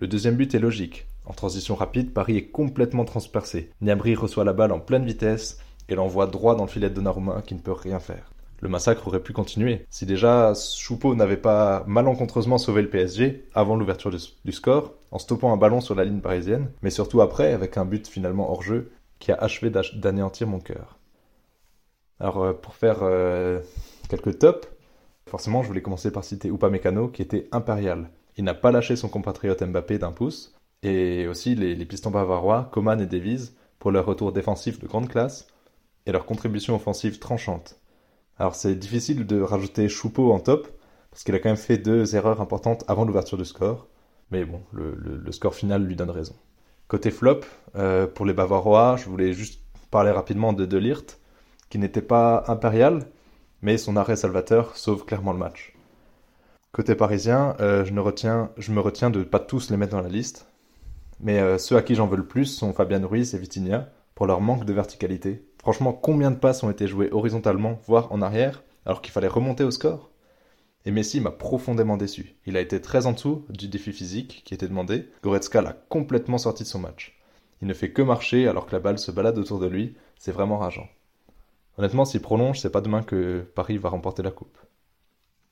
Le 0.00 0.08
deuxième 0.08 0.36
but 0.36 0.54
est 0.54 0.58
logique. 0.58 1.06
En 1.24 1.32
transition 1.32 1.74
rapide, 1.74 2.12
Paris 2.12 2.36
est 2.36 2.46
complètement 2.48 3.04
transpercé. 3.04 3.70
Niabri 3.80 4.14
reçoit 4.14 4.44
la 4.44 4.52
balle 4.52 4.72
en 4.72 4.80
pleine 4.80 5.04
vitesse 5.04 5.58
et 5.88 5.94
l'envoie 5.94 6.26
droit 6.26 6.56
dans 6.56 6.64
le 6.64 6.70
filet 6.70 6.90
de 6.90 6.94
Donnarumma 6.94 7.42
qui 7.42 7.54
ne 7.54 7.60
peut 7.60 7.72
rien 7.72 8.00
faire 8.00 8.32
le 8.60 8.68
massacre 8.68 9.06
aurait 9.06 9.20
pu 9.20 9.32
continuer. 9.32 9.86
Si 9.90 10.06
déjà 10.06 10.52
Choupeau 10.54 11.14
n'avait 11.14 11.36
pas 11.36 11.84
malencontreusement 11.86 12.58
sauvé 12.58 12.82
le 12.82 12.88
PSG 12.88 13.48
avant 13.54 13.76
l'ouverture 13.76 14.10
du, 14.10 14.52
score, 14.52 14.94
en 15.10 15.18
stoppant 15.18 15.52
un 15.52 15.56
ballon 15.56 15.80
sur 15.80 15.94
la 15.94 16.04
ligne 16.04 16.20
parisienne, 16.20 16.70
mais 16.82 16.90
surtout 16.90 17.20
après 17.20 17.52
avec 17.52 17.76
un 17.76 17.84
but 17.84 18.06
finalement 18.06 18.50
hors 18.50 18.62
jeu 18.62 18.90
qui 19.18 19.32
a 19.32 19.36
achevé 19.36 19.70
d'anéantir 19.70 20.46
mon 20.46 20.60
cœur. 20.60 20.98
Alors 22.18 22.42
euh, 22.42 22.52
pour 22.52 22.74
faire 22.74 23.00
euh, 23.02 23.60
quelques 24.08 24.38
tops, 24.38 24.68
forcément 25.28 25.62
je 25.62 25.68
voulais 25.68 25.82
commencer 25.82 26.10
par 26.10 26.24
citer 26.24 26.48
Upamecano 26.48 27.08
qui 27.08 27.22
était 27.22 27.48
impérial. 27.52 28.10
Il 28.36 28.44
n'a 28.44 28.54
pas 28.54 28.70
lâché 28.70 28.96
son 28.96 29.08
compatriote 29.08 29.62
Mbappé 29.62 29.98
d'un 29.98 30.12
pouce, 30.12 30.54
et 30.82 31.26
aussi 31.26 31.54
les, 31.54 31.84
pistons 31.86 32.10
bavarois, 32.10 32.68
Coman 32.72 33.00
et 33.00 33.06
Davies, 33.06 33.52
pour 33.78 33.90
leur 33.90 34.06
retour 34.06 34.32
défensif 34.32 34.78
de 34.78 34.86
grande 34.86 35.08
classe, 35.08 35.48
et 36.06 36.12
leur 36.12 36.26
contribution 36.26 36.74
offensive 36.74 37.18
tranchante. 37.18 37.80
Alors 38.38 38.54
c'est 38.54 38.74
difficile 38.74 39.26
de 39.26 39.40
rajouter 39.40 39.88
Choupeau 39.88 40.32
en 40.32 40.40
top, 40.40 40.68
parce 41.10 41.24
qu'il 41.24 41.34
a 41.34 41.38
quand 41.38 41.48
même 41.48 41.56
fait 41.56 41.78
deux 41.78 42.14
erreurs 42.14 42.40
importantes 42.40 42.84
avant 42.88 43.04
l'ouverture 43.04 43.38
du 43.38 43.46
score. 43.46 43.88
Mais 44.30 44.44
bon, 44.44 44.60
le, 44.72 45.32
score 45.32 45.54
final 45.54 45.84
lui 45.84 45.96
donne 45.96 46.10
raison. 46.10 46.34
Côté 46.88 47.10
flop, 47.10 47.40
euh, 47.76 48.06
pour 48.06 48.26
les 48.26 48.34
Bavarois, 48.34 48.96
je 48.96 49.08
voulais 49.08 49.32
juste 49.32 49.62
parler 49.90 50.10
rapidement 50.10 50.52
de 50.52 50.66
De 50.66 50.94
qui 51.70 51.78
n'était 51.78 52.02
pas 52.02 52.44
impérial, 52.48 53.06
mais 53.62 53.78
son 53.78 53.96
arrêt 53.96 54.16
salvateur 54.16 54.76
sauve 54.76 55.04
clairement 55.04 55.32
le 55.32 55.38
match. 55.38 55.74
Côté 56.72 56.94
parisien, 56.94 57.56
euh, 57.60 57.84
je, 57.84 57.92
me 57.92 58.00
retiens 58.80 59.10
de 59.10 59.22
pas 59.22 59.40
tous 59.40 59.70
les 59.70 59.76
mettre 59.76 59.96
dans 59.96 60.02
la 60.02 60.08
liste, 60.08 60.46
mais 61.20 61.40
euh, 61.40 61.58
ceux 61.58 61.76
à 61.76 61.82
qui 61.82 61.94
j'en 61.94 62.06
veux 62.06 62.16
le 62.16 62.26
plus 62.26 62.46
sont 62.46 62.72
Fabian 62.72 63.06
Ruiz 63.06 63.34
et 63.34 63.38
Vitinha, 63.38 63.88
pour 64.14 64.26
leur 64.26 64.40
manque 64.40 64.64
de 64.64 64.72
verticalité, 64.72 65.46
Franchement, 65.66 65.92
combien 65.92 66.30
de 66.30 66.36
passes 66.36 66.62
ont 66.62 66.70
été 66.70 66.86
jouées 66.86 67.08
horizontalement, 67.10 67.80
voire 67.88 68.12
en 68.12 68.22
arrière, 68.22 68.62
alors 68.84 69.02
qu'il 69.02 69.10
fallait 69.10 69.26
remonter 69.26 69.64
au 69.64 69.72
score? 69.72 70.12
Et 70.84 70.92
Messi 70.92 71.20
m'a 71.20 71.32
profondément 71.32 71.96
déçu. 71.96 72.36
Il 72.46 72.56
a 72.56 72.60
été 72.60 72.80
très 72.80 73.06
en 73.06 73.12
dessous 73.14 73.44
du 73.48 73.66
défi 73.66 73.92
physique 73.92 74.42
qui 74.44 74.54
était 74.54 74.68
demandé. 74.68 75.10
Goretzka 75.24 75.62
l'a 75.62 75.72
complètement 75.72 76.38
sorti 76.38 76.62
de 76.62 76.68
son 76.68 76.78
match. 76.78 77.18
Il 77.62 77.66
ne 77.66 77.74
fait 77.74 77.90
que 77.90 78.00
marcher 78.00 78.46
alors 78.46 78.66
que 78.66 78.76
la 78.76 78.78
balle 78.78 79.00
se 79.00 79.10
balade 79.10 79.38
autour 79.38 79.58
de 79.58 79.66
lui, 79.66 79.96
c'est 80.20 80.30
vraiment 80.30 80.58
rageant. 80.58 80.86
Honnêtement, 81.78 82.04
s'il 82.04 82.22
prolonge, 82.22 82.60
c'est 82.60 82.70
pas 82.70 82.80
demain 82.80 83.02
que 83.02 83.46
Paris 83.54 83.78
va 83.78 83.90
remporter 83.90 84.22
la 84.22 84.30
coupe. 84.30 84.58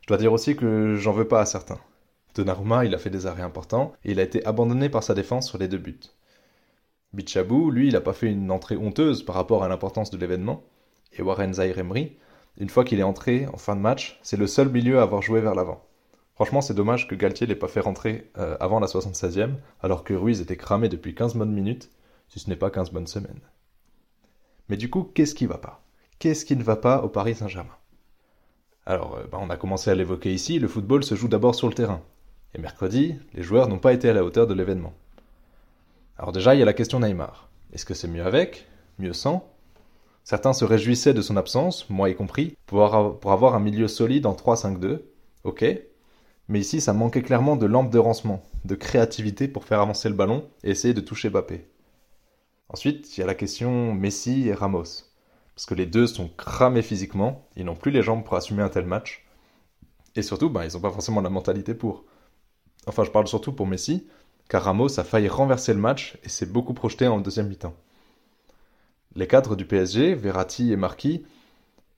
Je 0.03 0.09
dois 0.09 0.17
dire 0.17 0.33
aussi 0.33 0.57
que 0.57 0.97
j'en 0.97 1.13
veux 1.13 1.29
pas 1.29 1.41
à 1.41 1.47
certains. 1.47 1.79
Donnarumma, 2.35 2.85
il 2.85 2.95
a 2.95 2.99
fait 2.99 3.11
des 3.11 3.27
arrêts 3.27 3.43
importants 3.43 3.93
et 4.05 4.13
il 4.13 4.21
a 4.21 4.23
été 4.23 4.45
abandonné 4.45 4.89
par 4.89 5.03
sa 5.03 5.15
défense 5.15 5.49
sur 5.49 5.59
les 5.59 5.69
deux 5.69 5.79
buts. 5.79 6.01
Bichabou, 7.13 7.71
lui, 7.71 7.89
il 7.89 7.93
n'a 7.93 8.01
pas 8.01 8.13
fait 8.13 8.31
une 8.31 8.51
entrée 8.51 8.77
honteuse 8.77 9.23
par 9.23 9.37
rapport 9.37 9.63
à 9.63 9.69
l'importance 9.69 10.11
de 10.11 10.17
l'événement. 10.17 10.65
Et 11.13 11.23
Warren 11.23 11.55
Zaire 11.55 11.79
Emery, 11.79 12.17
une 12.59 12.69
fois 12.69 12.85
qu'il 12.85 12.99
est 12.99 13.05
entré 13.05 13.47
en 13.53 13.57
fin 13.57 13.77
de 13.77 13.81
match, 13.81 14.19
c'est 14.23 14.37
le 14.37 14.49
seul 14.49 14.69
milieu 14.69 14.99
à 14.99 15.03
avoir 15.03 15.23
joué 15.23 15.41
vers 15.41 15.55
l'avant. 15.55 15.85
Franchement, 16.35 16.61
c'est 16.61 16.75
dommage 16.75 17.07
que 17.07 17.15
Galtier 17.15 17.47
l'ait 17.47 17.55
pas 17.55 17.69
fait 17.69 17.81
rentrer 17.81 18.31
euh, 18.39 18.57
avant 18.59 18.81
la 18.81 18.89
76e, 18.89 19.55
alors 19.81 20.03
que 20.03 20.15
Ruiz 20.15 20.41
était 20.41 20.57
cramé 20.57 20.89
depuis 20.89 21.15
15 21.15 21.37
bonnes 21.37 21.53
minutes, 21.53 21.91
si 22.29 22.41
ce 22.41 22.51
n'est 22.51 22.57
pas 22.57 22.71
15 22.71 22.91
bonnes 22.91 23.07
semaines. 23.07 23.41
Mais 24.69 24.77
du 24.77 24.91
coup, 24.91 25.05
qu'est-ce 25.05 25.37
qui 25.37 25.47
va 25.47 25.59
pas? 25.59 25.84
Qu'est-ce 26.25 26.47
qui 26.47 26.57
ne 26.57 26.63
va 26.63 26.77
pas 26.77 27.03
au 27.03 27.11
Paris 27.11 27.35
Saint-Germain? 27.35 27.77
Alors, 28.87 29.17
euh, 29.17 29.25
bah, 29.31 29.37
on 29.43 29.51
a 29.51 29.59
commencé 29.59 29.91
à 29.91 29.95
l'évoquer 29.95 30.33
ici, 30.33 30.59
le 30.59 30.69
football 30.69 31.05
se 31.05 31.15
joue 31.15 31.29
d'abord 31.29 31.55
sur 31.55 31.69
le 31.69 31.75
terrain. 31.75 32.01
Et 32.55 32.63
mercredi, 32.63 33.17
les 33.35 33.43
joueurs 33.43 33.69
n'ont 33.69 33.79
pas 33.79 33.93
été 33.93 34.09
à 34.09 34.15
la 34.15 34.25
hauteur 34.25 34.47
de 34.47 34.55
l'événement. 34.55 34.95
Alors 36.17 36.33
déjà, 36.33 36.55
il 36.55 36.61
y 36.61 36.63
a 36.63 36.65
la 36.65 36.73
question 36.73 36.99
Neymar. 37.01 37.51
Est-ce 37.75 37.85
que 37.85 37.93
c'est 37.93 38.09
mieux 38.09 38.25
avec 38.25 38.67
Mieux 38.99 39.13
sans? 39.13 39.53
Certains 40.23 40.55
se 40.55 40.65
réjouissaient 40.65 41.13
de 41.13 41.21
son 41.21 41.37
absence, 41.37 41.91
moi 41.91 42.09
y 42.09 42.15
compris, 42.15 42.57
pour 42.65 42.87
avoir, 42.87 43.55
un 43.55 43.61
milieu 43.61 43.87
solide 43.87 44.25
en 44.25 44.33
3-5-2. 44.33 45.03
Ok. 45.43 45.63
Mais 46.49 46.59
ici, 46.59 46.81
ça 46.81 46.95
manquait 46.95 47.21
clairement 47.21 47.57
de 47.57 47.67
lampe 47.67 47.91
de 47.91 47.99
rancement, 47.99 48.43
de 48.65 48.77
créativité 48.77 49.47
pour 49.47 49.65
faire 49.65 49.83
avancer 49.83 50.09
le 50.09 50.15
ballon 50.15 50.49
et 50.63 50.71
essayer 50.71 50.95
de 50.95 51.03
toucher 51.03 51.29
Bappé. 51.29 51.69
Ensuite, 52.71 53.15
il 53.15 53.21
y 53.21 53.23
a 53.23 53.27
la 53.27 53.35
question 53.35 53.93
Messi 53.93 54.49
et 54.49 54.55
Ramos. 54.55 55.14
Parce 55.55 55.67
que 55.67 55.75
les 55.75 55.87
deux 55.87 56.07
sont 56.07 56.29
cramés 56.37 56.83
physiquement, 56.83 57.47
ils 57.57 57.65
n'ont 57.65 57.77
plus 57.77 57.91
les 57.91 58.03
jambes 58.03 58.25
pour 58.25 58.37
assumer 58.37 58.63
un 58.63 58.69
tel 58.69 58.87
match. 58.87 59.25
Et 60.17 60.23
surtout, 60.23 60.51
ben, 60.51 60.65
ils 60.65 60.75
n'ont 60.75 60.81
pas 60.81 60.91
forcément 60.91 61.21
la 61.21 61.31
mentalité 61.31 61.75
pour. 61.75 62.05
Enfin, 62.87 63.05
je 63.05 63.11
parle 63.11 63.27
surtout 63.27 63.53
pour 63.53 63.67
Messi, 63.67 64.07
car 64.49 64.65
Ramos 64.65 64.99
a 64.99 65.05
failli 65.05 65.29
renverser 65.29 65.73
le 65.73 65.81
match 65.81 66.19
et 66.23 66.29
s'est 66.29 66.47
beaucoup 66.47 66.75
projeté 66.75 67.07
en 67.07 67.21
deuxième 67.21 67.49
mi-temps. 67.49 67.75
Les 69.17 69.27
cadres 69.27 69.57
du 69.57 69.65
PSG, 69.65 70.15
Verratti 70.15 70.73
et 70.73 70.77
Marquis, 70.77 71.25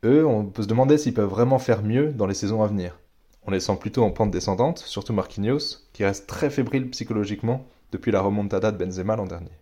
eux, 0.04 0.26
on 0.26 0.44
peut 0.44 0.62
se 0.62 0.68
demander 0.68 0.98
s'ils 0.98 1.14
peuvent 1.14 1.28
vraiment 1.28 1.58
faire 1.58 1.82
mieux 1.82 2.12
dans 2.12 2.26
les 2.26 2.34
saisons 2.34 2.62
à 2.62 2.66
venir. 2.66 2.98
On 3.46 3.50
les 3.50 3.60
sent 3.60 3.76
plutôt 3.80 4.02
en 4.02 4.10
pente 4.10 4.30
descendante, 4.30 4.78
surtout 4.78 5.12
Marquinhos, 5.12 5.86
qui 5.92 6.04
reste 6.04 6.26
très 6.26 6.50
fébrile 6.50 6.90
psychologiquement 6.90 7.66
depuis 7.92 8.12
la 8.12 8.20
remontada 8.20 8.70
de 8.70 8.76
Benzema 8.76 9.16
l'an 9.16 9.26
dernier. 9.26 9.52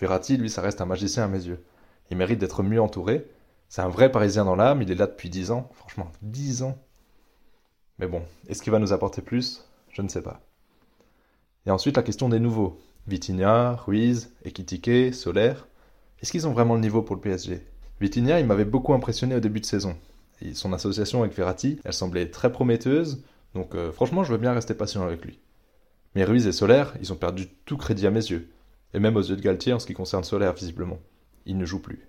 Verratti, 0.00 0.36
lui, 0.36 0.48
ça 0.48 0.62
reste 0.62 0.80
un 0.80 0.86
magicien 0.86 1.24
à 1.24 1.28
mes 1.28 1.44
yeux. 1.44 1.62
Il 2.12 2.18
mérite 2.18 2.38
d'être 2.38 2.62
mieux 2.62 2.78
entouré. 2.80 3.26
C'est 3.70 3.80
un 3.80 3.88
vrai 3.88 4.12
Parisien 4.12 4.44
dans 4.44 4.54
l'âme, 4.54 4.82
il 4.82 4.90
est 4.90 4.94
là 4.94 5.06
depuis 5.06 5.30
10 5.30 5.50
ans. 5.50 5.70
Franchement, 5.72 6.12
10 6.20 6.62
ans. 6.62 6.76
Mais 7.98 8.06
bon, 8.06 8.20
est-ce 8.48 8.62
qu'il 8.62 8.70
va 8.70 8.78
nous 8.78 8.92
apporter 8.92 9.22
plus? 9.22 9.64
Je 9.88 10.02
ne 10.02 10.08
sais 10.08 10.20
pas. 10.20 10.42
Et 11.64 11.70
ensuite, 11.70 11.96
la 11.96 12.02
question 12.02 12.28
des 12.28 12.38
nouveaux. 12.38 12.78
Vitinha, 13.06 13.76
Ruiz, 13.76 14.30
Ekitike, 14.44 15.14
Solaire. 15.14 15.66
Est-ce 16.20 16.32
qu'ils 16.32 16.46
ont 16.46 16.52
vraiment 16.52 16.74
le 16.74 16.82
niveau 16.82 17.00
pour 17.00 17.16
le 17.16 17.22
PSG 17.22 17.66
Vitinha, 17.98 18.40
il 18.40 18.46
m'avait 18.46 18.66
beaucoup 18.66 18.92
impressionné 18.92 19.34
au 19.34 19.40
début 19.40 19.60
de 19.60 19.66
saison. 19.66 19.96
Son 20.52 20.74
association 20.74 21.22
avec 21.22 21.34
Verratti, 21.34 21.80
elle 21.82 21.94
semblait 21.94 22.30
très 22.30 22.52
prometteuse, 22.52 23.24
donc 23.54 23.74
euh, 23.74 23.90
franchement, 23.90 24.22
je 24.22 24.32
veux 24.32 24.38
bien 24.38 24.52
rester 24.52 24.74
patient 24.74 25.02
avec 25.02 25.24
lui. 25.24 25.38
Mais 26.14 26.24
Ruiz 26.24 26.46
et 26.46 26.52
Solaire, 26.52 26.94
ils 27.00 27.10
ont 27.10 27.16
perdu 27.16 27.48
tout 27.64 27.78
crédit 27.78 28.06
à 28.06 28.10
mes 28.10 28.26
yeux. 28.26 28.50
Et 28.92 28.98
même 28.98 29.16
aux 29.16 29.22
yeux 29.22 29.36
de 29.36 29.40
Galtier 29.40 29.72
en 29.72 29.78
ce 29.78 29.86
qui 29.86 29.94
concerne 29.94 30.24
Solaire, 30.24 30.52
visiblement. 30.52 30.98
Il 31.46 31.58
ne 31.58 31.64
joue 31.64 31.80
plus. 31.80 32.08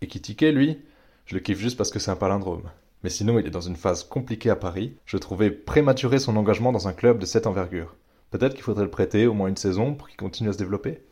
Ekitike, 0.00 0.42
lui, 0.42 0.78
je 1.24 1.34
le 1.34 1.40
kiffe 1.40 1.58
juste 1.58 1.76
parce 1.76 1.90
que 1.90 1.98
c'est 1.98 2.10
un 2.10 2.16
palindrome. 2.16 2.70
Mais 3.02 3.10
sinon, 3.10 3.38
il 3.38 3.46
est 3.46 3.50
dans 3.50 3.60
une 3.60 3.76
phase 3.76 4.04
compliquée 4.04 4.50
à 4.50 4.56
Paris. 4.56 4.96
Je 5.04 5.16
trouvais 5.16 5.50
prématuré 5.50 6.18
son 6.18 6.36
engagement 6.36 6.72
dans 6.72 6.88
un 6.88 6.92
club 6.92 7.18
de 7.18 7.26
cette 7.26 7.46
envergure. 7.46 7.94
Peut-être 8.30 8.54
qu'il 8.54 8.64
faudrait 8.64 8.84
le 8.84 8.90
prêter 8.90 9.26
au 9.26 9.34
moins 9.34 9.48
une 9.48 9.56
saison 9.56 9.94
pour 9.94 10.08
qu'il 10.08 10.16
continue 10.16 10.48
à 10.48 10.52
se 10.52 10.58
développer. 10.58 11.02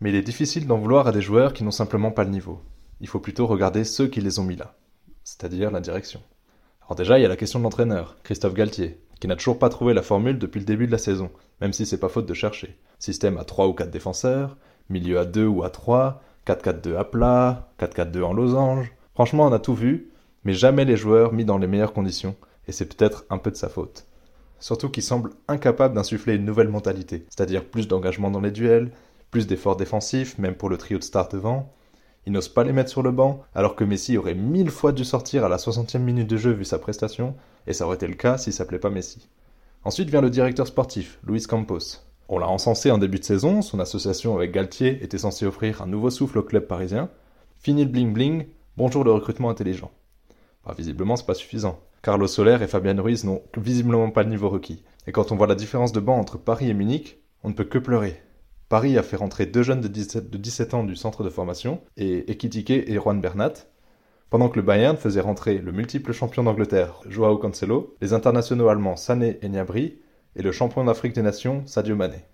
Mais 0.00 0.10
il 0.10 0.16
est 0.16 0.22
difficile 0.22 0.66
d'en 0.66 0.78
vouloir 0.78 1.06
à 1.06 1.12
des 1.12 1.22
joueurs 1.22 1.52
qui 1.52 1.64
n'ont 1.64 1.70
simplement 1.70 2.10
pas 2.10 2.24
le 2.24 2.30
niveau. 2.30 2.60
Il 3.00 3.08
faut 3.08 3.20
plutôt 3.20 3.46
regarder 3.46 3.84
ceux 3.84 4.08
qui 4.08 4.20
les 4.20 4.38
ont 4.38 4.44
mis 4.44 4.56
là, 4.56 4.74
c'est-à-dire 5.24 5.70
la 5.70 5.80
direction. 5.80 6.22
Alors 6.82 6.96
déjà, 6.96 7.18
il 7.18 7.22
y 7.22 7.26
a 7.26 7.28
la 7.28 7.36
question 7.36 7.58
de 7.58 7.64
l'entraîneur, 7.64 8.16
Christophe 8.22 8.54
Galtier, 8.54 9.00
qui 9.20 9.28
n'a 9.28 9.36
toujours 9.36 9.58
pas 9.58 9.68
trouvé 9.68 9.94
la 9.94 10.02
formule 10.02 10.38
depuis 10.38 10.60
le 10.60 10.66
début 10.66 10.86
de 10.86 10.92
la 10.92 10.98
saison, 10.98 11.30
même 11.60 11.72
si 11.72 11.86
c'est 11.86 12.00
pas 12.00 12.08
faute 12.08 12.26
de 12.26 12.34
chercher. 12.34 12.76
Système 12.98 13.38
à 13.38 13.44
3 13.44 13.68
ou 13.68 13.74
4 13.74 13.90
défenseurs, 13.90 14.56
milieu 14.88 15.18
à 15.18 15.24
2 15.24 15.46
ou 15.46 15.62
à 15.62 15.70
3, 15.70 16.22
4-4-2 16.50 16.96
à 16.96 17.04
plat, 17.04 17.68
4-4-2 17.78 18.22
en 18.22 18.32
losange. 18.32 18.92
Franchement, 19.14 19.46
on 19.46 19.52
a 19.52 19.58
tout 19.58 19.74
vu, 19.74 20.10
mais 20.44 20.52
jamais 20.52 20.84
les 20.84 20.96
joueurs 20.96 21.32
mis 21.32 21.44
dans 21.44 21.58
les 21.58 21.66
meilleures 21.66 21.92
conditions, 21.92 22.34
et 22.66 22.72
c'est 22.72 22.86
peut-être 22.86 23.24
un 23.30 23.38
peu 23.38 23.50
de 23.50 23.56
sa 23.56 23.68
faute. 23.68 24.06
Surtout 24.58 24.90
qu'il 24.90 25.02
semble 25.02 25.30
incapable 25.48 25.94
d'insuffler 25.94 26.34
une 26.34 26.44
nouvelle 26.44 26.68
mentalité, 26.68 27.24
c'est-à-dire 27.28 27.64
plus 27.64 27.86
d'engagement 27.86 28.30
dans 28.30 28.40
les 28.40 28.50
duels, 28.50 28.90
plus 29.30 29.46
d'efforts 29.46 29.76
défensifs, 29.76 30.38
même 30.38 30.56
pour 30.56 30.68
le 30.68 30.76
trio 30.76 30.98
de 30.98 31.04
start 31.04 31.32
devant. 31.32 31.72
Il 32.26 32.32
n'ose 32.32 32.48
pas 32.48 32.64
les 32.64 32.72
mettre 32.72 32.90
sur 32.90 33.02
le 33.02 33.12
banc, 33.12 33.42
alors 33.54 33.76
que 33.76 33.84
Messi 33.84 34.18
aurait 34.18 34.34
mille 34.34 34.70
fois 34.70 34.92
dû 34.92 35.04
sortir 35.04 35.44
à 35.44 35.48
la 35.48 35.56
60e 35.56 35.98
minute 35.98 36.28
de 36.28 36.36
jeu 36.36 36.50
vu 36.50 36.64
sa 36.64 36.78
prestation, 36.78 37.36
et 37.66 37.72
ça 37.72 37.86
aurait 37.86 37.96
été 37.96 38.08
le 38.08 38.14
cas 38.14 38.38
s'il 38.38 38.52
s'appelait 38.52 38.78
pas 38.78 38.90
Messi. 38.90 39.28
Ensuite 39.84 40.10
vient 40.10 40.20
le 40.20 40.30
directeur 40.30 40.66
sportif, 40.66 41.20
Luis 41.24 41.44
Campos. 41.44 42.09
On 42.32 42.38
l'a 42.38 42.48
encensé 42.48 42.92
en 42.92 42.98
début 42.98 43.18
de 43.18 43.24
saison, 43.24 43.60
son 43.60 43.80
association 43.80 44.36
avec 44.36 44.52
Galtier 44.52 45.02
était 45.02 45.18
censée 45.18 45.46
offrir 45.46 45.82
un 45.82 45.88
nouveau 45.88 46.10
souffle 46.10 46.38
au 46.38 46.44
club 46.44 46.68
parisien. 46.68 47.10
Fini 47.58 47.82
le 47.82 47.90
bling 47.90 48.12
bling, 48.12 48.46
bonjour 48.76 49.02
le 49.02 49.10
recrutement 49.10 49.50
intelligent. 49.50 49.90
Bah, 50.64 50.72
visiblement, 50.78 51.16
c'est 51.16 51.26
pas 51.26 51.34
suffisant. 51.34 51.80
Carlos 52.02 52.28
Soler 52.28 52.58
et 52.62 52.68
Fabien 52.68 52.94
Ruiz 53.02 53.24
n'ont 53.24 53.42
visiblement 53.56 54.12
pas 54.12 54.22
le 54.22 54.28
niveau 54.28 54.48
requis. 54.48 54.84
Et 55.08 55.12
quand 55.12 55.32
on 55.32 55.36
voit 55.36 55.48
la 55.48 55.56
différence 55.56 55.90
de 55.90 55.98
banc 55.98 56.20
entre 56.20 56.38
Paris 56.38 56.70
et 56.70 56.74
Munich, 56.74 57.18
on 57.42 57.48
ne 57.48 57.54
peut 57.54 57.64
que 57.64 57.78
pleurer. 57.78 58.22
Paris 58.68 58.96
a 58.96 59.02
fait 59.02 59.16
rentrer 59.16 59.46
deux 59.46 59.64
jeunes 59.64 59.80
de 59.80 59.88
17, 59.88 60.74
ans 60.74 60.84
du 60.84 60.94
centre 60.94 61.24
de 61.24 61.30
formation, 61.30 61.80
et 61.96 62.30
Ekitike 62.30 62.70
et 62.70 62.94
Juan 62.94 63.20
Bernat, 63.20 63.54
pendant 64.30 64.48
que 64.48 64.60
le 64.60 64.62
Bayern 64.62 64.96
faisait 64.96 65.20
rentrer 65.20 65.58
le 65.58 65.72
multiple 65.72 66.12
champion 66.12 66.44
d'Angleterre 66.44 67.00
Joao 67.08 67.38
Cancelo, 67.38 67.96
les 68.00 68.12
internationaux 68.12 68.68
allemands 68.68 68.94
Sané 68.94 69.40
et 69.42 69.48
Gnabry, 69.48 69.98
et 70.36 70.42
le 70.42 70.52
champion 70.52 70.84
d'Afrique 70.84 71.14
des 71.14 71.22
Nations 71.22 71.62
Sadio 71.66 71.96
Mané. 71.96 72.24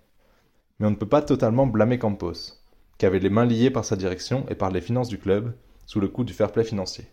Mais 0.79 0.87
on 0.87 0.91
ne 0.91 0.95
peut 0.95 1.07
pas 1.07 1.21
totalement 1.21 1.67
blâmer 1.67 1.97
Campos, 1.97 2.61
qui 2.97 3.05
avait 3.05 3.19
les 3.19 3.29
mains 3.29 3.45
liées 3.45 3.71
par 3.71 3.85
sa 3.85 3.95
direction 3.95 4.45
et 4.49 4.55
par 4.55 4.71
les 4.71 4.81
finances 4.81 5.09
du 5.09 5.17
club, 5.17 5.53
sous 5.85 5.99
le 5.99 6.07
coup 6.07 6.23
du 6.23 6.33
fair 6.33 6.51
play 6.51 6.63
financier. 6.63 7.07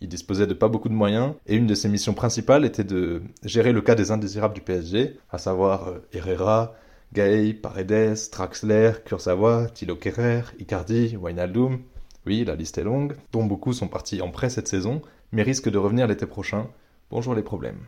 Il 0.00 0.08
disposait 0.08 0.46
de 0.46 0.54
pas 0.54 0.68
beaucoup 0.68 0.90
de 0.90 0.94
moyens, 0.94 1.34
et 1.46 1.56
une 1.56 1.66
de 1.66 1.74
ses 1.74 1.88
missions 1.88 2.12
principales 2.12 2.66
était 2.66 2.84
de 2.84 3.22
gérer 3.42 3.72
le 3.72 3.80
cas 3.80 3.94
des 3.94 4.10
indésirables 4.10 4.54
du 4.54 4.60
PSG, 4.60 5.18
à 5.30 5.38
savoir 5.38 5.88
euh, 5.88 5.98
Herrera, 6.12 6.74
Gay, 7.14 7.54
Paredes, 7.54 8.30
Traxler, 8.30 8.92
Kurzawa, 9.04 9.68
Thilo 9.72 9.96
Kerrer, 9.96 10.42
Icardi, 10.58 11.16
Wijnaldum. 11.16 11.78
Oui, 12.26 12.44
la 12.44 12.56
liste 12.56 12.76
est 12.78 12.84
longue, 12.84 13.16
dont 13.32 13.46
beaucoup 13.46 13.72
sont 13.72 13.88
partis 13.88 14.20
en 14.20 14.30
prêt 14.30 14.50
cette 14.50 14.68
saison, 14.68 15.00
mais 15.32 15.42
risquent 15.42 15.70
de 15.70 15.78
revenir 15.78 16.06
l'été 16.06 16.26
prochain. 16.26 16.68
Bonjour 17.10 17.34
les 17.34 17.42
problèmes. 17.42 17.86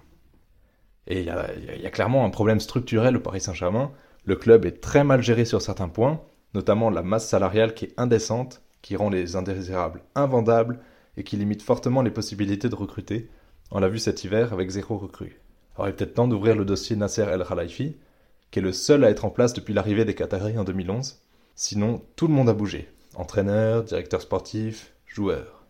Et 1.08 1.20
il 1.20 1.24
y, 1.24 1.86
a 1.86 1.90
clairement 1.90 2.26
un 2.26 2.30
problème 2.30 2.60
structurel 2.60 3.16
au 3.16 3.20
Paris 3.20 3.40
Saint-Germain. 3.40 3.90
Le 4.24 4.36
club 4.36 4.66
est 4.66 4.82
très 4.82 5.04
mal 5.04 5.22
géré 5.22 5.46
sur 5.46 5.62
certains 5.62 5.88
points, 5.88 6.20
notamment 6.52 6.90
la 6.90 7.02
masse 7.02 7.26
salariale 7.26 7.72
qui 7.72 7.86
est 7.86 7.94
indécente, 7.96 8.60
qui 8.82 8.94
rend 8.94 9.08
les 9.08 9.34
indésirables 9.34 10.02
invendables 10.14 10.80
et 11.16 11.24
qui 11.24 11.36
limite 11.36 11.62
fortement 11.62 12.02
les 12.02 12.10
possibilités 12.10 12.68
de 12.68 12.74
recruter. 12.74 13.30
On 13.70 13.80
l'a 13.80 13.88
vu 13.88 13.98
cet 13.98 14.22
hiver 14.22 14.52
avec 14.52 14.68
zéro 14.68 14.98
recrue. 14.98 15.40
Alors 15.74 15.88
il 15.88 15.90
est 15.90 15.94
peut-être 15.94 16.14
temps 16.14 16.28
d'ouvrir 16.28 16.54
le 16.56 16.66
dossier 16.66 16.94
Nasser 16.94 17.22
El 17.22 17.42
Khalifi, 17.42 17.96
qui 18.50 18.58
est 18.58 18.62
le 18.62 18.72
seul 18.72 19.02
à 19.02 19.10
être 19.10 19.24
en 19.24 19.30
place 19.30 19.54
depuis 19.54 19.72
l'arrivée 19.72 20.04
des 20.04 20.14
Qataris 20.14 20.58
en 20.58 20.64
2011. 20.64 21.22
Sinon, 21.54 22.02
tout 22.16 22.28
le 22.28 22.34
monde 22.34 22.50
a 22.50 22.54
bougé. 22.54 22.88
Entraîneur, 23.14 23.82
directeur 23.82 24.20
sportif, 24.20 24.92
joueur. 25.06 25.66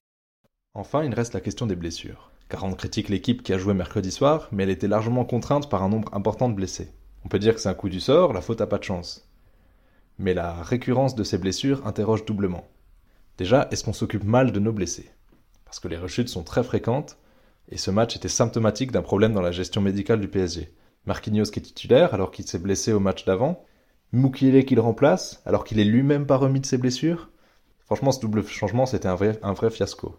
Enfin, 0.75 1.04
il 1.04 1.14
reste 1.14 1.35
la 1.35 1.40
question 1.40 1.66
des 1.66 1.76
blessures. 1.76 2.27
Car 2.49 2.64
on 2.64 2.73
critique 2.73 3.11
l'équipe 3.11 3.43
qui 3.43 3.52
a 3.52 3.59
joué 3.59 3.75
mercredi 3.75 4.11
soir, 4.11 4.49
mais 4.52 4.62
elle 4.62 4.71
était 4.71 4.88
largement 4.88 5.25
contrainte 5.25 5.69
par 5.69 5.83
un 5.83 5.88
nombre 5.88 6.14
important 6.14 6.49
de 6.49 6.55
blessés. 6.55 6.93
On 7.25 7.28
peut 7.28 7.38
dire 7.38 7.55
que 7.55 7.61
c'est 7.61 7.69
un 7.69 7.75
coup 7.75 7.90
du 7.90 8.00
sort, 8.00 8.33
la 8.33 8.40
faute 8.40 8.62
a 8.62 8.67
pas 8.67 8.78
de 8.78 8.85
chance. 8.85 9.28
Mais 10.19 10.33
la 10.33 10.62
récurrence 10.62 11.14
de 11.14 11.25
ces 11.25 11.37
blessures 11.37 11.87
interroge 11.87 12.25
doublement. 12.25 12.67
Déjà, 13.37 13.69
est-ce 13.71 13.85
qu'on 13.85 13.93
s'occupe 13.93 14.25
mal 14.25 14.50
de 14.50 14.61
nos 14.61 14.73
blessés? 14.73 15.11
Parce 15.67 15.78
que 15.78 15.88
les 15.88 15.99
rechutes 15.99 16.31
sont 16.31 16.43
très 16.43 16.64
fréquentes, 16.64 17.19
et 17.69 17.76
ce 17.76 17.90
match 17.90 18.17
était 18.17 18.28
symptomatique 18.28 18.93
d'un 18.93 19.02
problème 19.02 19.35
dans 19.35 19.43
la 19.43 19.52
gestion 19.52 19.83
médicale 19.83 20.21
du 20.21 20.28
PSG. 20.28 20.73
Marquinhos 21.05 21.50
qui 21.50 21.59
est 21.59 21.62
titulaire 21.62 22.14
alors 22.14 22.31
qu'il 22.31 22.47
s'est 22.47 22.59
blessé 22.59 22.93
au 22.93 23.00
match 23.00 23.26
d'avant, 23.26 23.64
Mukiele 24.12 24.64
qui 24.64 24.75
le 24.75 24.81
remplace 24.81 25.43
alors 25.45 25.64
qu'il 25.64 25.78
est 25.78 25.85
lui-même 25.85 26.26
pas 26.26 26.38
remis 26.38 26.61
de 26.61 26.67
ses 26.67 26.78
blessures? 26.78 27.28
Franchement, 27.85 28.11
ce 28.11 28.21
double 28.21 28.43
changement, 28.47 28.87
c'était 28.87 29.09
un 29.09 29.14
vrai 29.14 29.71
fiasco. 29.71 30.19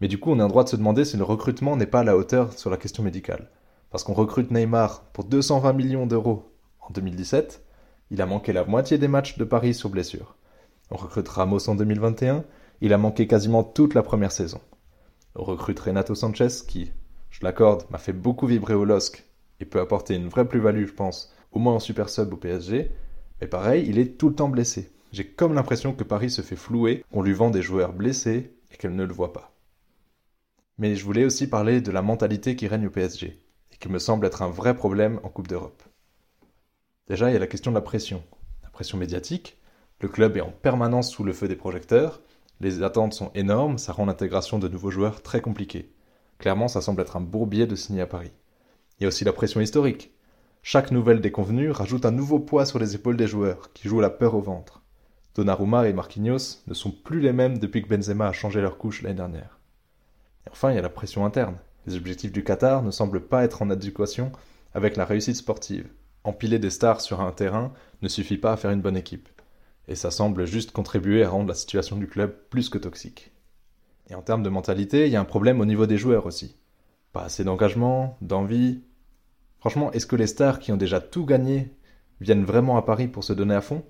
Mais 0.00 0.08
du 0.08 0.18
coup, 0.18 0.30
on 0.30 0.38
a 0.38 0.44
le 0.44 0.48
droit 0.48 0.64
de 0.64 0.68
se 0.68 0.76
demander 0.76 1.04
si 1.04 1.16
le 1.16 1.24
recrutement 1.24 1.76
n'est 1.76 1.86
pas 1.86 2.00
à 2.00 2.04
la 2.04 2.16
hauteur 2.16 2.52
sur 2.52 2.70
la 2.70 2.76
question 2.76 3.02
médicale. 3.02 3.50
Parce 3.90 4.04
qu'on 4.04 4.12
recrute 4.12 4.50
Neymar 4.50 5.04
pour 5.12 5.24
220 5.24 5.72
millions 5.72 6.06
d'euros 6.06 6.52
en 6.80 6.90
2017, 6.90 7.64
il 8.10 8.22
a 8.22 8.26
manqué 8.26 8.52
la 8.52 8.64
moitié 8.64 8.98
des 8.98 9.08
matchs 9.08 9.38
de 9.38 9.44
Paris 9.44 9.74
sur 9.74 9.90
blessure. 9.90 10.36
On 10.90 10.96
recrute 10.96 11.28
Ramos 11.28 11.68
en 11.68 11.74
2021, 11.74 12.44
il 12.80 12.92
a 12.92 12.98
manqué 12.98 13.26
quasiment 13.26 13.64
toute 13.64 13.94
la 13.94 14.02
première 14.02 14.32
saison. 14.32 14.60
On 15.34 15.44
recrute 15.44 15.80
Renato 15.80 16.14
Sanchez 16.14 16.48
qui, 16.66 16.92
je 17.30 17.40
l'accorde, 17.42 17.84
m'a 17.90 17.98
fait 17.98 18.12
beaucoup 18.12 18.46
vibrer 18.46 18.74
au 18.74 18.84
LOSC 18.84 19.24
et 19.60 19.64
peut 19.64 19.80
apporter 19.80 20.14
une 20.14 20.28
vraie 20.28 20.48
plus-value, 20.48 20.86
je 20.86 20.94
pense, 20.94 21.34
au 21.52 21.58
moins 21.58 21.74
en 21.74 21.80
super 21.80 22.08
sub 22.08 22.32
au 22.32 22.36
PSG. 22.36 22.90
Mais 23.40 23.46
pareil, 23.46 23.86
il 23.88 23.98
est 23.98 24.18
tout 24.18 24.28
le 24.28 24.34
temps 24.34 24.48
blessé. 24.48 24.92
J'ai 25.12 25.26
comme 25.26 25.54
l'impression 25.54 25.92
que 25.92 26.04
Paris 26.04 26.30
se 26.30 26.42
fait 26.42 26.56
flouer, 26.56 27.04
qu'on 27.12 27.22
lui 27.22 27.32
vend 27.32 27.50
des 27.50 27.62
joueurs 27.62 27.92
blessés 27.92 28.52
et 28.72 28.76
qu'elle 28.76 28.94
ne 28.94 29.04
le 29.04 29.12
voit 29.12 29.32
pas. 29.32 29.52
Mais 30.78 30.94
je 30.94 31.04
voulais 31.04 31.24
aussi 31.24 31.48
parler 31.48 31.80
de 31.80 31.90
la 31.90 32.02
mentalité 32.02 32.56
qui 32.56 32.68
règne 32.68 32.86
au 32.86 32.90
PSG 32.90 33.42
et 33.72 33.76
qui 33.76 33.88
me 33.88 33.98
semble 33.98 34.26
être 34.26 34.42
un 34.42 34.50
vrai 34.50 34.74
problème 34.74 35.20
en 35.22 35.28
Coupe 35.28 35.48
d'Europe. 35.48 35.82
Déjà, 37.08 37.30
il 37.30 37.32
y 37.32 37.36
a 37.36 37.40
la 37.40 37.46
question 37.46 37.70
de 37.70 37.76
la 37.76 37.82
pression. 37.82 38.22
La 38.62 38.70
pression 38.70 38.98
médiatique. 38.98 39.58
Le 40.00 40.08
club 40.08 40.36
est 40.36 40.42
en 40.42 40.50
permanence 40.50 41.10
sous 41.10 41.24
le 41.24 41.32
feu 41.32 41.48
des 41.48 41.56
projecteurs 41.56 42.20
les 42.60 42.82
attentes 42.82 43.14
sont 43.14 43.30
énormes, 43.36 43.78
ça 43.78 43.92
rend 43.92 44.06
l'intégration 44.06 44.58
de 44.58 44.66
nouveaux 44.66 44.90
joueurs 44.90 45.22
très 45.22 45.40
compliquée. 45.40 45.92
Clairement, 46.38 46.66
ça 46.66 46.80
semble 46.80 47.02
être 47.02 47.16
un 47.16 47.20
bourbier 47.20 47.66
de 47.66 47.76
signer 47.76 48.00
à 48.00 48.06
Paris. 48.06 48.32
Il 48.98 49.04
y 49.04 49.06
a 49.06 49.08
aussi 49.08 49.24
la 49.24 49.32
pression 49.32 49.60
historique. 49.60 50.12
Chaque 50.62 50.90
nouvelle 50.90 51.20
déconvenue 51.20 51.70
rajoute 51.70 52.04
un 52.04 52.10
nouveau 52.10 52.40
poids 52.40 52.66
sur 52.66 52.80
les 52.80 52.96
épaules 52.96 53.16
des 53.16 53.28
joueurs, 53.28 53.72
qui 53.74 53.86
jouent 53.86 54.00
la 54.00 54.10
peur 54.10 54.34
au 54.34 54.40
ventre. 54.40 54.82
Donnarumma 55.36 55.88
et 55.88 55.92
Marquinhos 55.92 56.58
ne 56.66 56.74
sont 56.74 56.90
plus 56.90 57.20
les 57.20 57.32
mêmes 57.32 57.58
depuis 57.58 57.82
que 57.82 57.88
Benzema 57.88 58.26
a 58.26 58.32
changé 58.32 58.60
leur 58.60 58.76
couche 58.76 59.02
l'année 59.02 59.14
dernière. 59.14 59.57
Enfin, 60.50 60.70
il 60.70 60.76
y 60.76 60.78
a 60.78 60.82
la 60.82 60.88
pression 60.88 61.24
interne. 61.24 61.56
Les 61.86 61.96
objectifs 61.96 62.32
du 62.32 62.44
Qatar 62.44 62.82
ne 62.82 62.90
semblent 62.90 63.26
pas 63.26 63.44
être 63.44 63.62
en 63.62 63.70
adéquation 63.70 64.32
avec 64.74 64.96
la 64.96 65.04
réussite 65.04 65.36
sportive. 65.36 65.88
Empiler 66.24 66.58
des 66.58 66.70
stars 66.70 67.00
sur 67.00 67.20
un 67.20 67.32
terrain 67.32 67.72
ne 68.02 68.08
suffit 68.08 68.38
pas 68.38 68.52
à 68.52 68.56
faire 68.56 68.70
une 68.70 68.82
bonne 68.82 68.96
équipe 68.96 69.28
et 69.88 69.94
ça 69.94 70.10
semble 70.10 70.46
juste 70.46 70.70
contribuer 70.70 71.24
à 71.24 71.30
rendre 71.30 71.48
la 71.48 71.54
situation 71.54 71.96
du 71.96 72.06
club 72.06 72.34
plus 72.50 72.68
que 72.68 72.78
toxique. 72.78 73.32
Et 74.10 74.14
en 74.14 74.22
termes 74.22 74.42
de 74.42 74.50
mentalité, 74.50 75.06
il 75.06 75.12
y 75.12 75.16
a 75.16 75.20
un 75.20 75.24
problème 75.24 75.60
au 75.60 75.64
niveau 75.64 75.86
des 75.86 75.96
joueurs 75.96 76.26
aussi. 76.26 76.56
Pas 77.12 77.24
assez 77.24 77.42
d'engagement, 77.42 78.16
d'envie. 78.20 78.82
Franchement, 79.58 79.90
est-ce 79.92 80.06
que 80.06 80.16
les 80.16 80.26
stars 80.26 80.60
qui 80.60 80.72
ont 80.72 80.76
déjà 80.76 81.00
tout 81.00 81.24
gagné 81.24 81.74
viennent 82.20 82.44
vraiment 82.44 82.76
à 82.76 82.82
Paris 82.82 83.08
pour 83.08 83.24
se 83.24 83.32
donner 83.32 83.54
à 83.54 83.62
fond? 83.62 83.82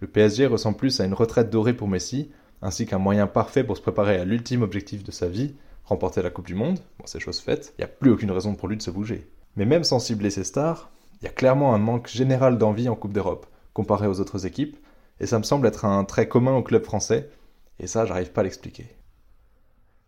Le 0.00 0.06
PSG 0.06 0.46
ressemble 0.46 0.78
plus 0.78 1.00
à 1.00 1.04
une 1.04 1.14
retraite 1.14 1.50
dorée 1.50 1.74
pour 1.74 1.88
Messi, 1.88 2.30
ainsi 2.62 2.86
qu'un 2.86 2.98
moyen 2.98 3.26
parfait 3.26 3.64
pour 3.64 3.76
se 3.76 3.82
préparer 3.82 4.16
à 4.16 4.24
l'ultime 4.24 4.62
objectif 4.62 5.04
de 5.04 5.10
sa 5.10 5.28
vie, 5.28 5.54
remporter 5.86 6.20
la 6.20 6.30
Coupe 6.30 6.46
du 6.46 6.54
Monde, 6.54 6.80
bon 6.98 7.06
c'est 7.06 7.20
chose 7.20 7.40
faite, 7.40 7.72
il 7.78 7.80
n'y 7.80 7.84
a 7.84 7.88
plus 7.88 8.10
aucune 8.10 8.30
raison 8.30 8.54
pour 8.54 8.68
lui 8.68 8.76
de 8.76 8.82
se 8.82 8.90
bouger. 8.90 9.30
Mais 9.56 9.64
même 9.64 9.84
sans 9.84 9.98
cibler 9.98 10.30
ses 10.30 10.44
stars, 10.44 10.90
il 11.20 11.24
y 11.24 11.28
a 11.28 11.32
clairement 11.32 11.74
un 11.74 11.78
manque 11.78 12.08
général 12.08 12.58
d'envie 12.58 12.88
en 12.88 12.96
Coupe 12.96 13.12
d'Europe, 13.12 13.46
comparé 13.72 14.06
aux 14.06 14.20
autres 14.20 14.46
équipes, 14.46 14.76
et 15.20 15.26
ça 15.26 15.38
me 15.38 15.44
semble 15.44 15.66
être 15.66 15.84
un 15.84 16.04
trait 16.04 16.28
commun 16.28 16.54
au 16.54 16.62
club 16.62 16.84
français, 16.84 17.30
et 17.78 17.86
ça 17.86 18.04
j'arrive 18.04 18.32
pas 18.32 18.42
à 18.42 18.44
l'expliquer. 18.44 18.86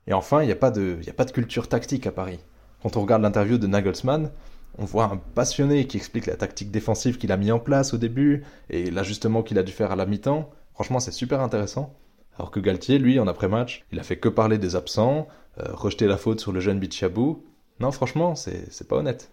Et 0.06 0.12
enfin, 0.12 0.42
il 0.42 0.46
n'y 0.46 0.52
a, 0.52 0.56
pas 0.56 0.70
de, 0.70 0.98
a 1.06 1.12
pas 1.12 1.24
de 1.24 1.32
culture 1.32 1.68
tactique 1.68 2.06
à 2.06 2.12
Paris. 2.12 2.40
Quand 2.82 2.96
on 2.96 3.02
regarde 3.02 3.22
l'interview 3.22 3.58
de 3.58 3.66
Nagelsmann, 3.66 4.30
on 4.78 4.84
voit 4.84 5.04
un 5.04 5.16
passionné 5.16 5.86
qui 5.86 5.96
explique 5.96 6.26
la 6.26 6.36
tactique 6.36 6.70
défensive 6.70 7.18
qu'il 7.18 7.32
a 7.32 7.36
mis 7.36 7.52
en 7.52 7.58
place 7.58 7.94
au 7.94 7.98
début 7.98 8.44
et 8.70 8.90
l'ajustement 8.90 9.42
qu'il 9.42 9.58
a 9.58 9.62
dû 9.62 9.72
faire 9.72 9.92
à 9.92 9.96
la 9.96 10.06
mi-temps. 10.06 10.50
Franchement, 10.72 11.00
c'est 11.00 11.12
super 11.12 11.40
intéressant. 11.40 11.94
Alors 12.38 12.50
que 12.52 12.60
Galtier, 12.60 12.98
lui, 12.98 13.18
en 13.18 13.26
après-match, 13.26 13.84
il 13.90 13.98
a 13.98 14.04
fait 14.04 14.18
que 14.18 14.28
parler 14.28 14.58
des 14.58 14.76
absents, 14.76 15.26
euh, 15.58 15.72
rejeter 15.72 16.06
la 16.06 16.16
faute 16.16 16.40
sur 16.40 16.52
le 16.52 16.60
jeune 16.60 16.78
Bichabou. 16.78 17.44
Non, 17.80 17.90
franchement, 17.90 18.36
c'est 18.36 18.88
pas 18.88 18.96
honnête. 18.96 19.30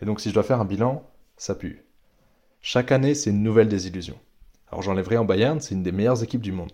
Et 0.00 0.04
donc, 0.04 0.20
si 0.20 0.28
je 0.28 0.34
dois 0.34 0.42
faire 0.42 0.60
un 0.60 0.64
bilan, 0.64 1.08
ça 1.36 1.54
pue. 1.54 1.84
Chaque 2.60 2.90
année, 2.90 3.14
c'est 3.14 3.30
une 3.30 3.42
nouvelle 3.42 3.68
désillusion. 3.68 4.18
Alors, 4.68 4.82
j'enlèverai 4.82 5.18
en 5.18 5.24
Bayern, 5.24 5.60
c'est 5.60 5.74
une 5.74 5.82
des 5.84 5.92
meilleures 5.92 6.22
équipes 6.22 6.42
du 6.42 6.52
monde. 6.52 6.72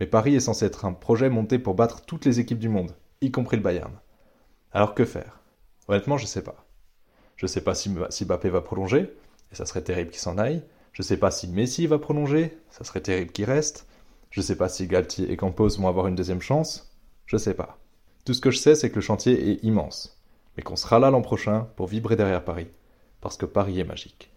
Mais 0.00 0.06
Paris 0.06 0.34
est 0.34 0.40
censé 0.40 0.64
être 0.64 0.84
un 0.84 0.92
projet 0.92 1.30
monté 1.30 1.60
pour 1.60 1.74
battre 1.74 2.02
toutes 2.04 2.24
les 2.24 2.40
équipes 2.40 2.58
du 2.58 2.68
monde, 2.68 2.96
y 3.20 3.30
compris 3.30 3.56
le 3.56 3.62
Bayern. 3.62 3.92
Alors 4.72 4.94
que 4.94 5.04
faire? 5.04 5.40
Honnêtement, 5.86 6.18
je 6.18 6.26
sais 6.26 6.42
pas. 6.42 6.64
Je 7.36 7.46
sais 7.46 7.60
pas 7.60 7.74
si, 7.74 7.94
si 8.10 8.24
Mbappé 8.24 8.48
va 8.48 8.60
prolonger, 8.60 9.14
et 9.52 9.54
ça 9.54 9.66
serait 9.66 9.82
terrible 9.82 10.10
qu'il 10.10 10.20
s'en 10.20 10.38
aille. 10.38 10.62
Je 10.92 11.02
sais 11.02 11.16
pas 11.16 11.30
si 11.30 11.46
Messi 11.48 11.86
va 11.86 11.98
prolonger, 11.98 12.56
ça 12.70 12.82
serait 12.82 13.00
terrible 13.00 13.30
qu'il 13.30 13.44
reste. 13.44 13.86
Je 14.34 14.40
sais 14.40 14.56
pas 14.56 14.68
si 14.68 14.88
Galtier 14.88 15.30
et 15.30 15.36
Campos 15.36 15.68
vont 15.78 15.86
avoir 15.86 16.08
une 16.08 16.16
deuxième 16.16 16.40
chance. 16.40 16.92
Je 17.24 17.36
sais 17.36 17.54
pas. 17.54 17.78
Tout 18.24 18.34
ce 18.34 18.40
que 18.40 18.50
je 18.50 18.58
sais, 18.58 18.74
c'est 18.74 18.90
que 18.90 18.96
le 18.96 19.00
chantier 19.00 19.50
est 19.50 19.62
immense, 19.62 20.20
mais 20.56 20.64
qu'on 20.64 20.74
sera 20.74 20.98
là 20.98 21.12
l'an 21.12 21.22
prochain 21.22 21.68
pour 21.76 21.86
vibrer 21.86 22.16
derrière 22.16 22.42
Paris, 22.42 22.66
parce 23.20 23.36
que 23.36 23.46
Paris 23.46 23.78
est 23.78 23.84
magique. 23.84 24.32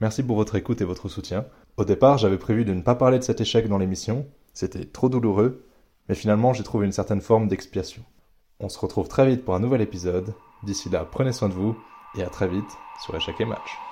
Merci 0.00 0.22
pour 0.22 0.36
votre 0.36 0.54
écoute 0.54 0.82
et 0.82 0.84
votre 0.84 1.08
soutien. 1.08 1.46
Au 1.78 1.84
départ, 1.84 2.16
j'avais 2.16 2.38
prévu 2.38 2.64
de 2.64 2.74
ne 2.74 2.80
pas 2.80 2.94
parler 2.94 3.18
de 3.18 3.24
cet 3.24 3.40
échec 3.40 3.66
dans 3.66 3.78
l'émission, 3.78 4.24
c'était 4.52 4.84
trop 4.84 5.08
douloureux, 5.08 5.66
mais 6.08 6.14
finalement 6.14 6.52
j'ai 6.52 6.62
trouvé 6.62 6.86
une 6.86 6.92
certaine 6.92 7.20
forme 7.20 7.48
d'expiation. 7.48 8.04
On 8.60 8.68
se 8.68 8.78
retrouve 8.78 9.08
très 9.08 9.26
vite 9.26 9.44
pour 9.44 9.56
un 9.56 9.60
nouvel 9.60 9.80
épisode. 9.80 10.32
D'ici 10.62 10.90
là, 10.90 11.04
prenez 11.10 11.32
soin 11.32 11.48
de 11.48 11.54
vous 11.54 11.76
et 12.16 12.22
à 12.22 12.28
très 12.28 12.46
vite 12.46 12.70
sur 13.02 13.16
Échec 13.16 13.34
et 13.40 13.46
Match. 13.46 13.85